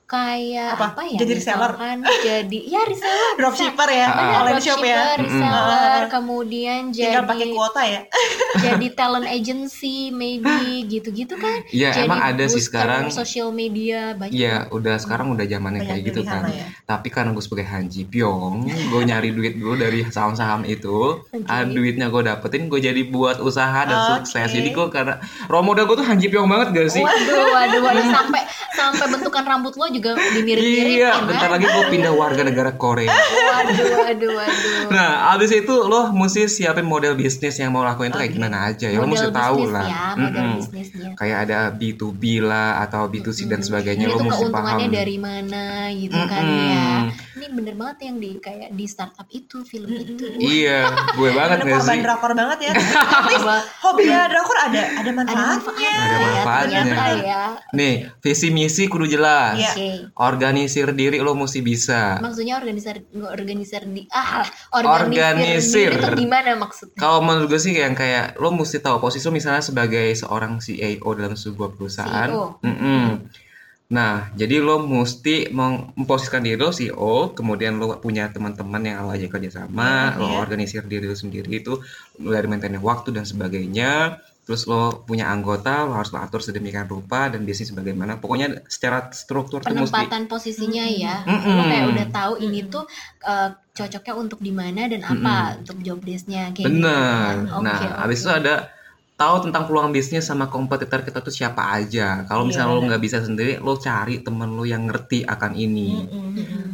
kayak 0.05 0.77
Apa? 0.77 0.85
apa, 0.93 1.01
ya? 1.03 1.17
Jadi 1.17 1.31
reseller? 1.33 1.71
misalkan 1.73 1.97
jadi 2.21 2.59
ya 2.63 2.81
reseller. 2.83 3.33
Dropshipper 3.41 3.89
ya, 3.89 4.05
Ah. 4.05 4.39
online 4.39 4.61
shop 4.61 4.79
ya. 4.79 5.17
Dropshipper, 5.17 5.17
reseller, 5.19 6.01
kemudian 6.15 6.81
Tinggal 6.89 7.23
pakai 7.25 7.41
jadi 7.41 7.51
kuota 7.51 7.81
ya. 7.83 8.01
jadi 8.65 8.85
talent 8.93 9.25
agency 9.25 9.97
maybe 10.09 10.53
gitu-gitu 10.87 11.33
kan. 11.35 11.65
Iya, 11.67 11.89
jadi 11.91 12.05
emang 12.05 12.21
ada 12.21 12.45
sih 12.45 12.61
sekarang. 12.61 13.09
social 13.09 13.49
media 13.49 14.13
banyak. 14.13 14.31
Iya, 14.31 14.69
udah 14.69 14.95
sekarang 14.95 15.31
udah 15.31 15.41
zamannya 15.43 15.81
Banyak 15.81 15.89
kayak 15.91 16.01
gitu 16.05 16.21
kan. 16.21 16.41
ya. 16.47 16.65
Tapi 16.85 17.07
karena 17.09 17.31
gue 17.31 17.41
sebagai 17.41 17.65
Hanji 17.65 18.05
Pyong, 18.05 18.61
gue 18.63 19.01
nyari 19.03 19.33
duit 19.33 19.55
dulu 19.55 19.73
dari 19.75 20.05
saham-saham 20.05 20.63
itu. 20.63 21.17
Oke. 21.19 21.45
Ah, 21.45 21.65
duitnya 21.65 22.07
gue 22.07 22.21
dapetin, 22.21 22.69
gue 22.69 22.77
jadi 22.77 23.01
buat 23.05 23.41
usaha 23.41 23.81
dan 23.83 23.97
Oke. 23.97 24.09
sukses. 24.21 24.53
Jadi 24.53 24.69
gue 24.69 24.87
karena 24.87 25.17
role 25.47 25.65
model 25.65 25.85
gue 25.85 25.97
tuh 25.97 26.05
Hanji 26.05 26.29
Pyong 26.29 26.45
banget 26.45 26.67
gak 26.71 26.89
sih? 26.91 27.01
Waduh, 27.01 27.45
waduh, 27.51 27.81
waduh 27.81 28.05
sampai 28.05 28.41
sampai 28.71 29.05
bentukan 29.09 29.43
rambut 29.43 29.73
lo 29.73 29.87
juga 29.95 30.11
dimirip-miripin 30.13 30.97
Iya, 30.97 31.11
kan? 31.13 31.23
bentar 31.25 31.49
lagi 31.49 31.65
gue 31.65 31.85
pindah 31.89 32.13
warga 32.13 32.41
negara 32.41 32.71
Korea. 32.73 33.09
Waduh, 33.55 33.87
waduh, 33.97 34.31
waduh. 34.35 34.87
Nah, 34.87 35.09
abis 35.31 35.51
itu 35.53 35.75
lo 35.81 36.11
mesti 36.11 36.45
siapin 36.45 36.83
model 36.83 37.15
bisnis 37.15 37.55
yang 37.55 37.71
mau 37.71 37.81
lakuin 37.81 38.09
tuh 38.09 38.19
kayak 38.19 38.29
Oke. 38.29 38.37
gimana 38.37 38.57
aja 38.65 38.85
ya. 38.85 38.97
Lo 38.97 39.07
mesti 39.07 39.31
tahu 39.31 39.57
lah. 39.67 39.85
ya, 39.85 40.03
model 40.13 40.43
Mm-mm. 40.43 40.59
bisnisnya. 40.59 41.09
Kayak 41.15 41.37
ada 41.43 41.59
B2B 41.71 42.21
lah 42.41 42.83
atau 42.83 43.07
B2C 43.07 43.23
dan 43.43 43.57
Mm-mm. 43.57 43.65
sebagainya. 43.65 44.05
Ini 44.05 44.11
Lo 44.11 44.21
mesti 44.21 44.43
keuntungannya 44.43 44.85
paham. 44.85 44.93
dari 44.93 45.17
mana 45.17 45.63
gitu 45.91 46.19
kan 46.21 46.43
Mm-mm. 46.43 46.69
ya. 46.69 46.89
Ini 47.35 47.51
bener 47.51 47.75
banget 47.75 47.97
yang 48.07 48.15
di 48.23 48.31
kayak 48.39 48.71
di 48.71 48.85
startup 48.87 49.27
itu, 49.27 49.67
film 49.67 49.91
itu. 49.91 50.23
Iya, 50.39 50.87
gue 51.19 51.29
banget 51.35 51.67
gak 51.67 51.67
korban 51.67 51.97
sih? 51.99 52.03
drakor 52.03 52.31
banget 52.31 52.59
ya. 52.63 52.73
Tapi 53.27 53.35
Wah, 53.43 53.61
hobinya 53.83 54.19
drakor 54.31 54.57
ada 54.63 54.81
ada 55.03 55.11
ada 55.11 55.11
manfaatnya. 55.11 55.91
Ada 55.91 56.15
ya, 56.15 56.19
manfaatnya. 56.23 56.79
ternyata 56.81 57.03
ya. 57.19 57.43
Nih, 57.75 57.93
visi 58.23 58.47
misi 58.55 58.87
kudu 58.87 59.03
jelas. 59.11 59.59
Iya. 59.59 60.07
Organisir 60.15 60.95
diri 60.95 61.19
lo 61.19 61.35
mesti 61.35 61.59
bisa. 61.59 62.23
Maksudnya 62.23 62.55
organisir 62.55 63.03
organisir 63.19 63.83
di 63.83 64.07
ah 64.15 64.47
organisir, 64.71 65.11
Organisir. 65.11 65.91
diri 65.91 66.07
itu 66.07 66.15
gimana 66.23 66.55
maksudnya? 66.55 66.99
Kalau 67.03 67.19
menurut 67.19 67.51
gue 67.51 67.59
sih 67.59 67.75
yang 67.75 67.91
kayak 67.91 68.39
lo 68.39 68.55
mesti 68.55 68.79
tahu 68.79 69.03
posisi 69.03 69.27
lo 69.27 69.35
misalnya 69.35 69.59
sebagai 69.59 70.07
seorang 70.15 70.63
CEO 70.63 71.09
dalam 71.11 71.35
sebuah 71.35 71.75
perusahaan. 71.75 72.31
CEO. 72.31 73.43
Nah, 73.85 74.33
jadi 74.33 74.65
lo 74.65 74.81
mesti 74.81 75.53
memposisikan 75.53 76.41
diri 76.41 76.57
lo 76.57 76.73
CEO, 76.73 77.37
kemudian 77.37 77.77
lo 77.77 78.01
punya 78.01 78.33
teman-teman 78.33 78.81
yang 78.81 79.05
lo 79.05 79.13
ajak 79.13 79.37
kerjasama, 79.37 80.17
Iya, 80.17 80.17
lo 80.17 80.25
iya. 80.33 80.37
organisir 80.41 80.81
diri 80.89 81.05
lo 81.05 81.13
sendiri 81.13 81.61
itu 81.61 81.77
dari 82.17 82.49
maintain 82.49 82.73
waktu 82.81 83.13
dan 83.13 83.29
sebagainya. 83.29 84.17
Terus 84.45 84.69
lo 84.69 85.01
punya 85.09 85.29
anggota, 85.29 85.89
lo 85.89 85.97
harus 85.97 86.13
lo 86.13 86.21
atur 86.21 86.37
sedemikian 86.37 86.85
rupa 86.85 87.33
dan 87.33 87.45
bisnis 87.45 87.73
bagaimana. 87.73 88.21
Pokoknya 88.21 88.61
secara 88.69 89.09
struktur 89.09 89.61
tuh 89.61 89.73
mesti 89.73 89.89
penempatan 89.89 90.29
posisinya 90.29 90.85
ya 90.85 91.25
Mm-mm. 91.25 91.49
lo 91.57 91.63
kayak 91.65 91.85
udah 91.89 92.05
tahu 92.13 92.33
ini 92.45 92.61
tuh 92.69 92.85
uh, 93.25 93.49
cocoknya 93.73 94.13
untuk 94.13 94.39
di 94.45 94.53
mana 94.53 94.85
dan 94.85 95.01
apa 95.01 95.57
untuk 95.65 95.81
job 95.81 95.97
desk-nya 95.97 96.53
kayak 96.53 96.61
gitu 96.61 96.77
Bener. 96.77 97.49
kan. 97.49 97.57
Oke, 97.57 97.65
nah, 97.65 97.79
habis 98.05 98.21
itu 98.21 98.29
ada 98.29 98.69
tahu 99.15 99.47
tentang 99.47 99.63
peluang 99.63 99.95
bisnis 99.95 100.27
sama 100.27 100.51
kompetitor 100.51 100.99
kita 100.99 101.23
tuh 101.23 101.31
siapa 101.31 101.71
aja. 101.71 102.27
Kalau 102.27 102.43
Iya, 102.43 102.49
misalnya 102.51 102.75
lo 102.75 102.81
nggak 102.83 103.03
bisa 103.03 103.17
sendiri, 103.23 103.63
lo 103.63 103.79
cari 103.79 104.19
temen 104.19 104.51
lo 104.51 104.67
yang 104.67 104.91
ngerti 104.91 105.23
akan 105.23 105.55
ini. 105.55 106.03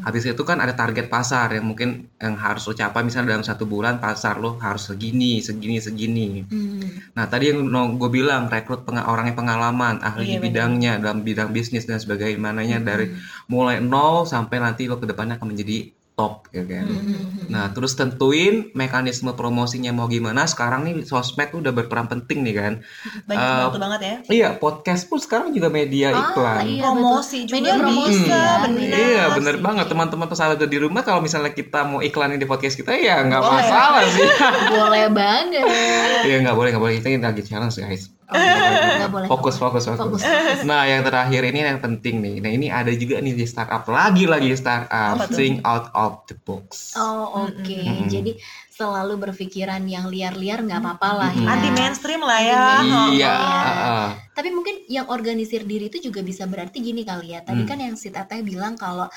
Habis 0.01 0.33
itu 0.33 0.41
kan 0.41 0.57
ada 0.57 0.74
target 0.74 1.05
pasar 1.05 1.53
yang 1.53 1.69
mungkin 1.69 2.10
yang 2.17 2.33
harus 2.41 2.65
lo 2.65 2.74
capai. 2.74 3.05
Misalnya 3.05 3.38
dalam 3.38 3.45
satu 3.45 3.69
bulan 3.69 4.01
pasar 4.01 4.41
lo 4.41 4.57
harus 4.57 4.89
segini, 4.89 5.38
segini, 5.45 5.77
segini. 5.77 6.41
Hmm. 6.50 7.13
Nah 7.13 7.29
tadi 7.29 7.53
yang 7.53 7.62
gue 8.01 8.10
bilang 8.10 8.50
rekrut 8.50 8.89
penga- 8.89 9.05
orang 9.05 9.29
yang 9.29 9.38
pengalaman, 9.38 10.01
ahli 10.01 10.25
Iya, 10.25 10.33
di 10.33 10.38
bidangnya 10.41 10.93
dalam 10.98 11.21
bidang 11.21 11.53
bisnis 11.53 11.86
dan 11.86 12.01
sebagainya 12.01 12.81
dari 12.81 13.13
mulai 13.53 13.77
nol 13.77 14.25
sampai 14.25 14.57
nanti 14.57 14.89
lo 14.89 14.98
ke 14.98 15.05
depannya 15.05 15.38
akan 15.38 15.53
menjadi 15.53 15.93
top 16.22 16.46
ya 16.51 16.62
kan. 16.62 16.86
Mm-mm. 16.86 17.50
Nah, 17.50 17.74
terus 17.74 17.94
tentuin 17.94 18.70
mekanisme 18.72 19.34
promosinya 19.34 19.90
mau 19.90 20.06
gimana. 20.06 20.46
Sekarang 20.46 20.86
nih 20.86 21.01
sosmed 21.01 21.50
tuh 21.50 21.60
udah 21.60 21.74
berperan 21.74 22.06
penting 22.06 22.46
nih 22.46 22.54
kan. 22.54 22.74
Banyak 23.25 23.42
Eh, 23.42 23.58
bantu 23.60 23.80
banget 23.82 24.01
ya. 24.01 24.16
Iya, 24.30 24.50
podcast 24.56 25.10
pun 25.10 25.18
sekarang 25.18 25.50
juga 25.50 25.68
media 25.68 26.13
Ah, 26.13 26.30
iklan. 26.30 26.63
iya, 26.63 26.84
Promosi 26.86 27.38
juga 27.44 27.58
Media 27.58 27.74
promosi 27.75 28.22
ya, 28.22 28.30
benar. 28.30 28.60
benar. 28.70 28.94
Iya, 28.94 29.24
bener 29.34 29.56
banget 29.58 29.86
teman-teman 29.90 30.28
pesahabat 30.28 30.62
di 30.62 30.78
rumah 30.78 31.01
kalau 31.01 31.20
misalnya 31.20 31.50
kita 31.50 31.82
mau 31.82 32.00
iklanin 32.00 32.38
di 32.38 32.46
podcast 32.46 32.78
kita 32.78 32.94
ya 32.94 33.18
nggak 33.20 33.42
masalah 33.42 34.06
sih. 34.06 34.30
Boleh 34.78 35.10
banget. 35.10 35.66
Iya 36.22 36.38
nggak 36.40 36.54
boleh 36.54 36.70
nggak 36.70 36.84
boleh 36.84 36.94
kita 37.00 37.18
lagi 37.18 37.42
challenge 37.42 37.75
guys. 37.75 38.21
Oh, 38.32 38.40
nggak 38.40 39.12
boleh. 39.12 39.28
Fokus 39.28 39.56
fokus 39.60 39.84
fokus. 39.92 40.00
Fokus. 40.24 40.24
Nah 40.64 40.88
yang 40.88 41.04
terakhir 41.04 41.42
ini 41.52 41.60
yang 41.68 41.84
penting 41.84 42.24
nih. 42.24 42.36
Nah 42.40 42.52
ini 42.52 42.68
ada 42.72 42.92
juga 42.96 43.20
nih 43.20 43.36
di 43.36 43.44
startup 43.44 43.84
lagi 43.92 44.24
lagi 44.24 44.56
startup 44.56 45.20
tuh? 45.28 45.36
think 45.36 45.60
out 45.68 45.92
of 45.92 46.24
the 46.32 46.36
box. 46.48 46.96
Oh, 46.96 47.48
oke. 47.52 47.60
Mm-mm. 47.60 48.08
Jadi 48.08 48.40
selalu 48.72 49.14
berpikiran 49.30 49.84
yang 49.86 50.08
liar-liar 50.10 50.64
nggak 50.64 50.80
apa-apa 50.80 51.10
lah 51.14 51.32
Mm-mm. 51.36 51.44
ya. 51.46 51.54
Anti 51.54 51.70
mainstream 51.76 52.22
lah 52.24 52.40
ya. 52.40 52.56
Iya. 52.56 52.96
Oh, 52.96 53.08
iya. 53.12 53.34
heeh. 53.36 54.08
Tapi 54.32 54.50
mungkin 54.56 54.76
yang 54.88 55.12
organisir 55.12 55.68
diri 55.68 55.92
itu 55.92 56.00
juga 56.00 56.24
bisa 56.24 56.48
berarti 56.48 56.80
gini 56.80 57.04
kali 57.04 57.36
ya. 57.36 57.44
Tadi 57.44 57.62
Hmm. 57.62 57.70
kan 57.70 57.78
yang 57.84 57.96
si 58.00 58.10
Teteh 58.10 58.42
bilang 58.42 58.80
kalau 58.80 59.12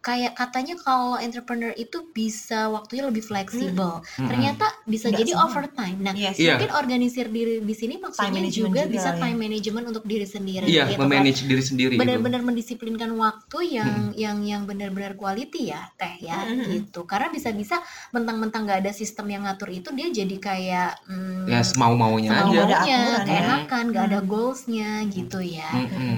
kayak 0.00 0.32
katanya 0.32 0.74
kalau 0.76 1.14
entrepreneur 1.14 1.72
itu 1.74 2.08
bisa 2.10 2.66
waktunya 2.68 3.04
lebih 3.04 3.20
fleksibel. 3.20 4.00
Mm-mm. 4.00 4.26
Ternyata 4.26 4.64
bisa 4.82 5.06
Nggak 5.06 5.18
jadi 5.18 5.32
semua. 5.32 5.44
overtime. 5.46 5.98
Nah, 5.98 6.14
Yes. 6.14 6.36
Iya. 6.36 6.56
mungkin 6.56 6.72
organisir 6.74 7.26
diri 7.26 7.60
di 7.60 7.74
sini 7.74 7.94
maksudnya 7.96 8.40
juga, 8.44 8.80
juga 8.80 8.82
bisa 8.88 9.10
ya. 9.10 9.18
time 9.18 9.38
management 9.38 9.84
untuk 9.86 10.02
diri 10.02 10.24
sendiri 10.24 10.64
Iya, 10.64 10.82
gitu 10.86 10.96
kan. 10.96 11.04
memanage 11.06 11.40
diri 11.42 11.60
sendiri 11.60 11.92
gitu. 11.92 12.00
benar-benar 12.00 12.40
mendisiplinkan 12.40 13.10
waktu 13.14 13.58
yang 13.70 13.92
yang 14.14 14.38
yang 14.40 14.62
benar-benar 14.64 15.12
quality 15.14 15.68
ya 15.68 15.84
teh 15.94 16.16
ya 16.22 16.38
Mm-mm. 16.42 16.64
gitu 16.80 17.04
karena 17.04 17.28
bisa-bisa 17.28 17.76
mentang-mentang 18.10 18.64
nggak 18.64 18.80
ada 18.80 18.92
sistem 18.92 19.28
yang 19.28 19.44
ngatur 19.44 19.68
itu 19.70 19.88
dia 19.90 20.08
jadi 20.08 20.36
kayak 20.38 20.90
hmm, 21.04 21.44
Ya 21.46 21.60
semau-maunya 21.60 22.32
Semau- 22.32 22.48
aja. 22.48 22.56
Nggak 22.56 22.64
ada 22.64 22.78
maunya 22.78 22.96
ya. 22.96 23.22
keenakan 23.22 23.84
nggak 23.86 24.04
ada 24.06 24.18
Hmm. 24.18 24.28
goalsnya 24.28 24.88
gitu 25.06 25.38
ya. 25.40 25.68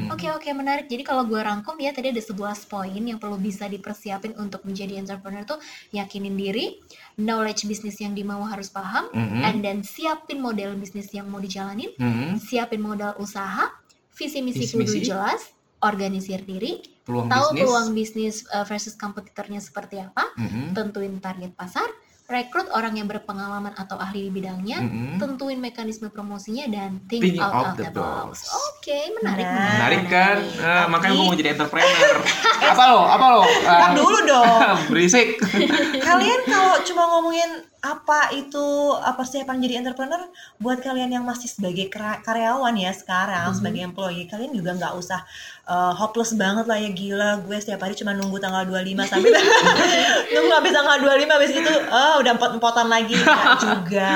Oke 0.09 0.29
oke 0.29 0.49
menarik. 0.53 0.87
Jadi 0.87 1.03
kalau 1.03 1.25
gue 1.25 1.39
rangkum 1.39 1.75
ya 1.77 1.91
tadi 1.91 2.11
ada 2.11 2.21
11 2.21 2.31
poin 2.65 3.03
yang 3.03 3.17
perlu 3.17 3.37
bisa 3.37 3.65
dipersiapin 3.73 4.37
untuk 4.37 4.61
menjadi 4.69 5.01
entrepreneur 5.01 5.49
tuh 5.49 5.59
yakinin 5.97 6.37
diri, 6.37 6.85
knowledge 7.17 7.65
bisnis 7.65 7.97
yang 8.05 8.13
dimau 8.13 8.45
harus 8.45 8.69
paham, 8.69 9.09
Mm-mm. 9.17 9.41
and 9.41 9.65
then 9.65 9.81
siapin 9.81 10.45
model 10.45 10.77
bisnis 10.77 11.09
yang 11.17 11.33
mau 11.33 11.41
dijalanin, 11.41 11.89
Mm-mm. 11.97 12.37
siapin 12.37 12.85
modal 12.85 13.17
usaha, 13.17 13.73
visi 14.13 14.45
misi 14.45 14.69
kudu 14.69 15.01
jelas, 15.01 15.57
organisir 15.81 16.45
diri, 16.45 16.85
Peluang 17.03 17.27
tahu 17.27 17.47
bisnis. 17.51 17.59
peluang 17.67 17.89
bisnis 17.97 18.37
uh, 18.55 18.63
versus 18.63 18.95
kompetitornya 18.95 19.59
seperti 19.59 19.99
apa, 19.99 20.23
Mm-mm. 20.39 20.77
tentuin 20.77 21.19
target 21.19 21.51
pasar, 21.57 21.89
rekrut 22.33 22.73
orang 22.73 22.97
yang 22.97 23.05
berpengalaman 23.05 23.77
atau 23.77 23.95
ahli 23.95 24.25
di 24.25 24.31
bidangnya, 24.33 24.81
Mm-mm. 24.81 25.21
tentuin 25.21 25.61
mekanisme 25.61 26.09
promosinya 26.09 26.65
dan 26.67 27.05
think 27.05 27.21
Think 27.21 27.37
out, 27.37 27.53
out 27.53 27.67
of 27.69 27.75
the 27.77 27.85
the 27.85 27.93
box. 27.93 28.49
box. 28.49 28.57
Oke, 28.73 28.99
menarik. 29.15 29.45
Nah, 29.45 29.69
Menarik 29.77 30.03
kan? 30.09 30.37
Ah, 30.59 30.85
makanya 30.89 31.13
gue 31.13 31.21
Tapi- 31.21 31.29
mau 31.29 31.37
jadi 31.37 31.51
entrepreneur. 31.53 32.17
apa 32.73 32.83
lo? 32.89 33.01
Apa 33.05 33.27
lo? 33.31 33.43
Ntar 33.45 33.91
dulu 33.93 34.19
dong. 34.25 34.77
berisik. 34.91 35.37
kalian 36.09 36.41
kalau 36.45 36.81
cuma 36.83 37.03
ngomongin 37.11 37.51
apa 37.83 38.31
itu 38.31 38.63
apa 38.95 39.27
persiapan 39.27 39.59
jadi 39.59 39.83
entrepreneur? 39.83 40.23
Buat 40.63 40.87
kalian 40.87 41.11
yang 41.11 41.27
masih 41.27 41.51
sebagai 41.51 41.91
karyawan 42.23 42.79
ya 42.79 42.95
sekarang 42.95 43.51
Mhm. 43.51 43.57
sebagai 43.59 43.81
employee 43.83 44.31
kalian 44.31 44.55
juga 44.55 44.79
nggak 44.79 44.95
usah 44.95 45.19
uh, 45.67 45.91
hopeless 45.91 46.39
banget 46.39 46.63
lah 46.71 46.79
ya 46.79 46.95
gila 46.95 47.43
gue 47.43 47.59
setiap 47.59 47.83
hari 47.83 47.99
cuma 47.99 48.15
nunggu 48.15 48.39
tanggal 48.39 48.63
25 48.71 49.03
sampai 49.03 49.31
nunggu 50.35 50.53
habis 50.55 50.73
tanggal 50.73 50.97
25 51.03 51.27
habis 51.27 51.53
itu 51.59 51.73
oh 51.91 52.15
udah 52.23 52.33
empot-empotan 52.39 52.87
lagi. 52.87 53.19
Nggak 53.19 53.59
juga. 53.67 54.11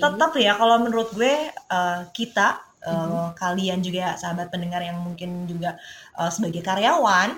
Tetap 0.00 0.32
ya 0.40 0.52
kalau 0.56 0.76
menurut 0.80 1.12
gue 1.12 1.34
uh, 1.68 2.00
kita 2.16 2.56
uh, 2.88 3.36
kalian 3.36 3.84
juga 3.84 4.16
sahabat 4.16 4.48
pendengar 4.48 4.80
yang 4.80 4.96
mungkin 4.96 5.44
juga 5.44 5.76
uh, 6.16 6.32
sebagai 6.32 6.64
karyawan 6.64 7.36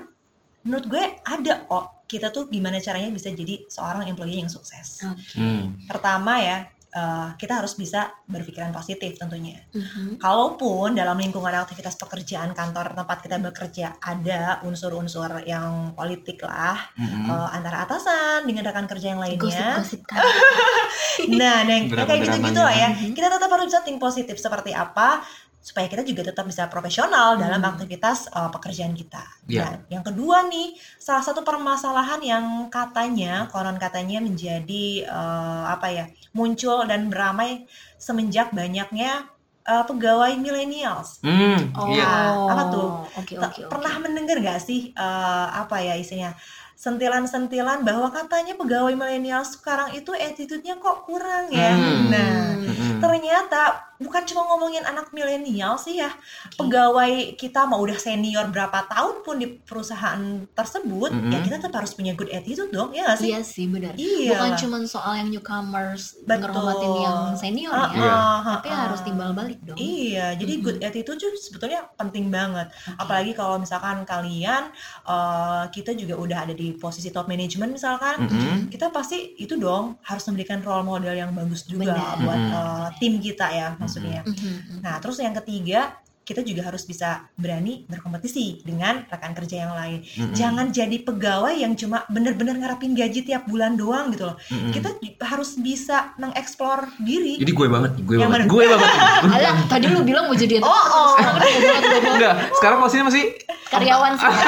menurut 0.62 0.86
gue 0.86 1.04
ada 1.26 1.66
kok 1.66 2.01
kita 2.12 2.28
tuh 2.28 2.44
gimana 2.46 2.76
caranya 2.76 3.08
bisa 3.08 3.32
jadi 3.32 3.64
seorang 3.66 4.04
employee 4.04 4.38
yang 4.38 4.48
sukses 4.48 5.00
Oke. 5.02 5.32
Hmm. 5.34 5.80
pertama 5.82 6.36
ya 6.36 6.58
eh, 6.92 7.28
kita 7.34 7.56
harus 7.56 7.72
bisa 7.72 8.00
berpikiran 8.26 8.68
positif 8.68 9.16
tentunya 9.16 9.56
Mhm. 9.72 10.20
kalaupun 10.20 10.92
dalam 10.92 11.16
lingkungan 11.16 11.56
aktivitas 11.58 11.96
pekerjaan 11.96 12.52
kantor 12.52 12.92
tempat 12.92 13.18
kita 13.18 13.40
bekerja 13.40 13.96
ada 13.96 14.60
unsur-unsur 14.62 15.40
yang 15.42 15.92
politik 15.92 16.44
lah 16.44 16.76
Mm-mm. 16.94 17.26
eh, 17.26 17.48
antara 17.50 17.82
atasan 17.82 18.44
dengan 18.44 18.60
rekan 18.62 18.84
kerja 18.84 19.08
yang 19.08 19.20
lainnya 19.20 19.40
Gosip-gosip 19.40 20.04
kan. 20.04 20.20
nah 21.32 21.62
nah 21.62 21.72
yang 21.72 21.88
kayak 21.88 22.20
gitu-gitu 22.22 22.60
lah 22.60 22.74
ya 22.74 22.88
Mhm. 22.90 23.12
kita 23.12 23.28
tetap 23.30 23.48
harus 23.48 23.66
bisa 23.66 23.80
think 23.80 23.96
positif 23.96 24.36
seperti 24.36 24.72
apa 24.72 25.24
supaya 25.62 25.86
kita 25.86 26.02
juga 26.02 26.26
tetap 26.26 26.42
bisa 26.42 26.66
profesional 26.66 27.38
dalam 27.38 27.62
Hmm. 27.62 27.70
aktivitas 27.70 28.26
uh, 28.28 28.50
pekerjaan 28.50 28.92
kita. 28.92 29.22
Iya. 29.46 29.62
Dan 29.62 29.74
yang 29.88 30.02
kedua 30.02 30.42
nih, 30.44 30.74
salah 30.98 31.22
satu 31.22 31.40
permasalahan 31.40 32.18
yang 32.18 32.44
katanya 32.66 33.46
konon 33.46 33.78
katanya 33.78 34.18
menjadi 34.18 35.06
uh, 35.06 35.70
apa 35.70 35.86
ya 35.88 36.04
muncul 36.34 36.82
dan 36.84 37.06
beramai 37.06 37.62
semenjak 37.94 38.50
banyaknya 38.50 39.30
uh, 39.62 39.86
pegawai 39.86 40.34
millennials. 40.34 41.22
Hmm, 41.22 41.70
Oh, 41.72 41.86
iya. 41.88 42.10
apa 42.42 42.62
tuh? 42.68 42.88
Oke 43.16 43.38
Ta- 43.38 43.46
oke 43.46 43.62
oke. 43.62 43.70
Pernah 43.70 43.94
mendengar 44.02 44.42
gak 44.42 44.58
sih 44.58 44.90
uh, 44.92 45.46
apa 45.56 45.78
ya 45.78 45.94
isinya 45.94 46.34
sentilan-sentilan 46.74 47.86
bahwa 47.86 48.10
katanya 48.10 48.58
pegawai 48.58 48.90
milenial 48.92 49.46
sekarang 49.46 49.94
itu 49.94 50.10
attitude-nya 50.10 50.74
kok 50.76 51.06
kurang 51.06 51.46
ya. 51.48 51.70
Hmm. 51.72 52.10
Nah, 52.10 52.58
Mm-mm. 52.58 52.91
Ternyata 53.02 53.62
bukan 53.98 54.22
cuma 54.24 54.42
ngomongin 54.44 54.82
anak 54.82 55.14
milenial 55.14 55.78
sih 55.78 55.94
ya 55.96 56.10
pegawai 56.56 57.34
kita 57.34 57.64
mau 57.64 57.78
udah 57.78 57.94
senior 57.94 58.50
berapa 58.50 58.86
tahun 58.86 59.22
pun 59.22 59.38
di 59.38 59.46
perusahaan 59.62 60.18
tersebut 60.50 61.10
Mm-mm. 61.10 61.30
ya 61.30 61.38
kita 61.38 61.56
tetap 61.58 61.78
harus 61.78 61.94
punya 61.94 62.10
good 62.12 62.26
attitude 62.28 62.70
dong 62.70 62.90
ya 62.90 63.14
sih 63.14 63.30
Iya 63.30 63.40
sih 63.40 63.64
benar. 63.64 63.94
Iya 63.94 64.34
Bukan 64.34 64.50
cuma 64.58 64.76
soal 64.84 65.22
yang 65.22 65.30
newcomers 65.30 66.18
Betul. 66.26 66.98
yang 66.98 67.32
senior 67.32 67.70
Ah, 67.72 67.88
ya, 67.88 68.02
ah, 68.04 68.40
tapi 68.58 68.68
ah, 68.68 68.90
harus 68.90 69.00
timbal 69.00 69.30
balik 69.32 69.56
dong. 69.62 69.78
Iya, 69.78 70.34
jadi 70.34 70.52
Mhm. 70.58 70.62
good 70.62 70.78
attitude 70.80 71.16
tuh 71.16 71.32
sebetulnya 71.32 71.86
penting 71.94 72.28
banget. 72.28 72.68
Oke. 72.68 72.98
Apalagi 72.98 73.32
kalau 73.32 73.56
misalkan 73.56 74.04
kalian, 74.04 74.68
eh, 75.06 75.64
kita 75.70 75.94
juga 75.94 76.18
udah 76.18 76.38
ada 76.44 76.52
di 76.52 76.74
posisi 76.74 77.08
top 77.08 77.24
management 77.24 77.72
misalkan, 77.72 78.26
Mm-mm. 78.26 78.68
kita 78.68 78.90
pasti 78.90 79.32
itu 79.38 79.56
dong 79.56 79.96
harus 80.02 80.26
memberikan 80.26 80.60
role 80.60 80.84
model 80.84 81.14
yang 81.14 81.32
bagus 81.32 81.64
juga 81.64 81.94
Benar. 81.96 82.16
buat 82.20 82.40
Mhm. 82.40 82.52
eh, 82.52 82.88
tim 83.00 83.20
kita 83.20 83.46
ya 83.52 83.68
maksudnya. 83.78 84.24
Mhm. 84.26 84.80
Nah, 84.82 84.98
terus 84.98 85.20
yang 85.20 85.32
ketiga, 85.38 85.96
kita 86.32 86.40
juga 86.40 86.72
harus 86.72 86.88
bisa 86.88 87.28
berani 87.36 87.84
berkompetisi 87.92 88.64
dengan 88.64 89.04
rekan 89.12 89.36
kerja 89.36 89.68
yang 89.68 89.72
lain. 89.76 90.00
Mm-mm. 90.00 90.32
Jangan 90.32 90.72
jadi 90.72 90.96
pegawai 91.04 91.52
yang 91.52 91.76
cuma 91.76 92.08
bener-bener 92.08 92.56
ngarapin 92.56 92.96
gaji 92.96 93.20
tiap 93.20 93.44
bulan 93.44 93.76
doang 93.76 94.08
gitu 94.16 94.32
loh. 94.32 94.36
Mm-mm. 94.48 94.72
Kita 94.72 94.96
harus 95.28 95.60
bisa 95.60 96.16
mengeksplor 96.16 96.88
diri. 97.04 97.36
Jadi 97.36 97.52
gue 97.52 97.66
banget, 97.68 97.92
gue 98.00 98.16
Yang 98.16 98.32
banget, 98.32 98.48
gue 98.48 98.64
banget. 98.64 98.90
Alah, 99.36 99.56
tadi 99.68 99.86
lu 99.92 100.00
bilang 100.00 100.24
mau 100.32 100.36
jadi 100.36 100.64
Oh, 100.64 100.68
oh. 100.72 101.12
sekarang 101.20 101.36
banget 101.36 101.52
gue 101.60 102.10
Enggak, 102.16 102.34
sekarang 102.56 102.76
posisinya 102.80 103.06
masih 103.12 103.24
karyawan 103.68 104.12
sih. 104.16 104.32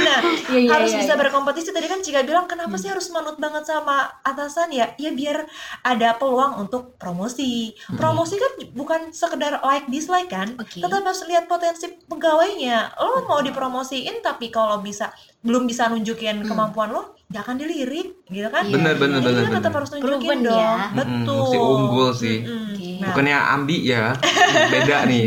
Nah, 0.00 0.20
Iya, 0.50 0.60
iya, 0.66 0.70
harus 0.74 0.90
iya, 0.92 1.00
bisa 1.06 1.14
iya. 1.14 1.20
berkompetisi 1.20 1.70
tadi 1.70 1.86
kan 1.86 2.00
Cika 2.02 2.26
bilang 2.26 2.46
kenapa 2.50 2.74
sih 2.74 2.90
harus 2.90 3.06
manut 3.14 3.38
banget 3.38 3.64
sama 3.66 4.10
atasan 4.26 4.74
ya 4.74 4.90
ya 4.98 5.14
biar 5.14 5.46
ada 5.86 6.18
peluang 6.18 6.58
untuk 6.66 6.98
promosi 6.98 7.74
promosi 7.94 8.34
kan 8.34 8.52
bukan 8.74 9.00
sekedar 9.14 9.62
like 9.62 9.86
dislike 9.86 10.29
kan 10.30 10.54
Oke. 10.54 10.78
tetap 10.78 11.02
harus 11.02 11.22
lihat 11.24 11.44
potensi 11.44 11.90
pegawainya 12.00 12.78
lo 12.96 13.26
mau 13.26 13.40
dipromosiin 13.40 14.20
tapi 14.20 14.48
kalau 14.48 14.78
bisa 14.78 15.10
belum 15.40 15.64
bisa 15.64 15.86
nunjukin 15.86 16.40
Hmm. 16.40 16.48
kemampuan 16.48 16.88
lo 16.88 17.02
gak 17.26 17.42
akan 17.42 17.56
dilirik 17.56 18.22
gitu 18.24 18.46
kan 18.46 18.64
bener, 18.64 18.94
bener, 18.94 19.18
Jadi 19.18 19.26
bener, 19.28 19.44
tetap 19.52 19.60
bener. 19.64 19.76
harus 19.76 19.90
nunjukin 19.92 20.06
Proven 20.20 20.38
dong 20.40 20.56
ya. 20.56 20.74
Betul 20.92 21.38
mesti 21.40 21.58
unggul 21.58 22.08
sih. 22.12 22.38
Mm-mm. 22.40 22.66
Oke. 22.70 22.90
Nah, 22.92 23.06
Bukannya 23.08 23.36
ambi 23.50 23.76
ya, 23.84 24.04
beda 24.66 24.96
nih. 25.04 25.24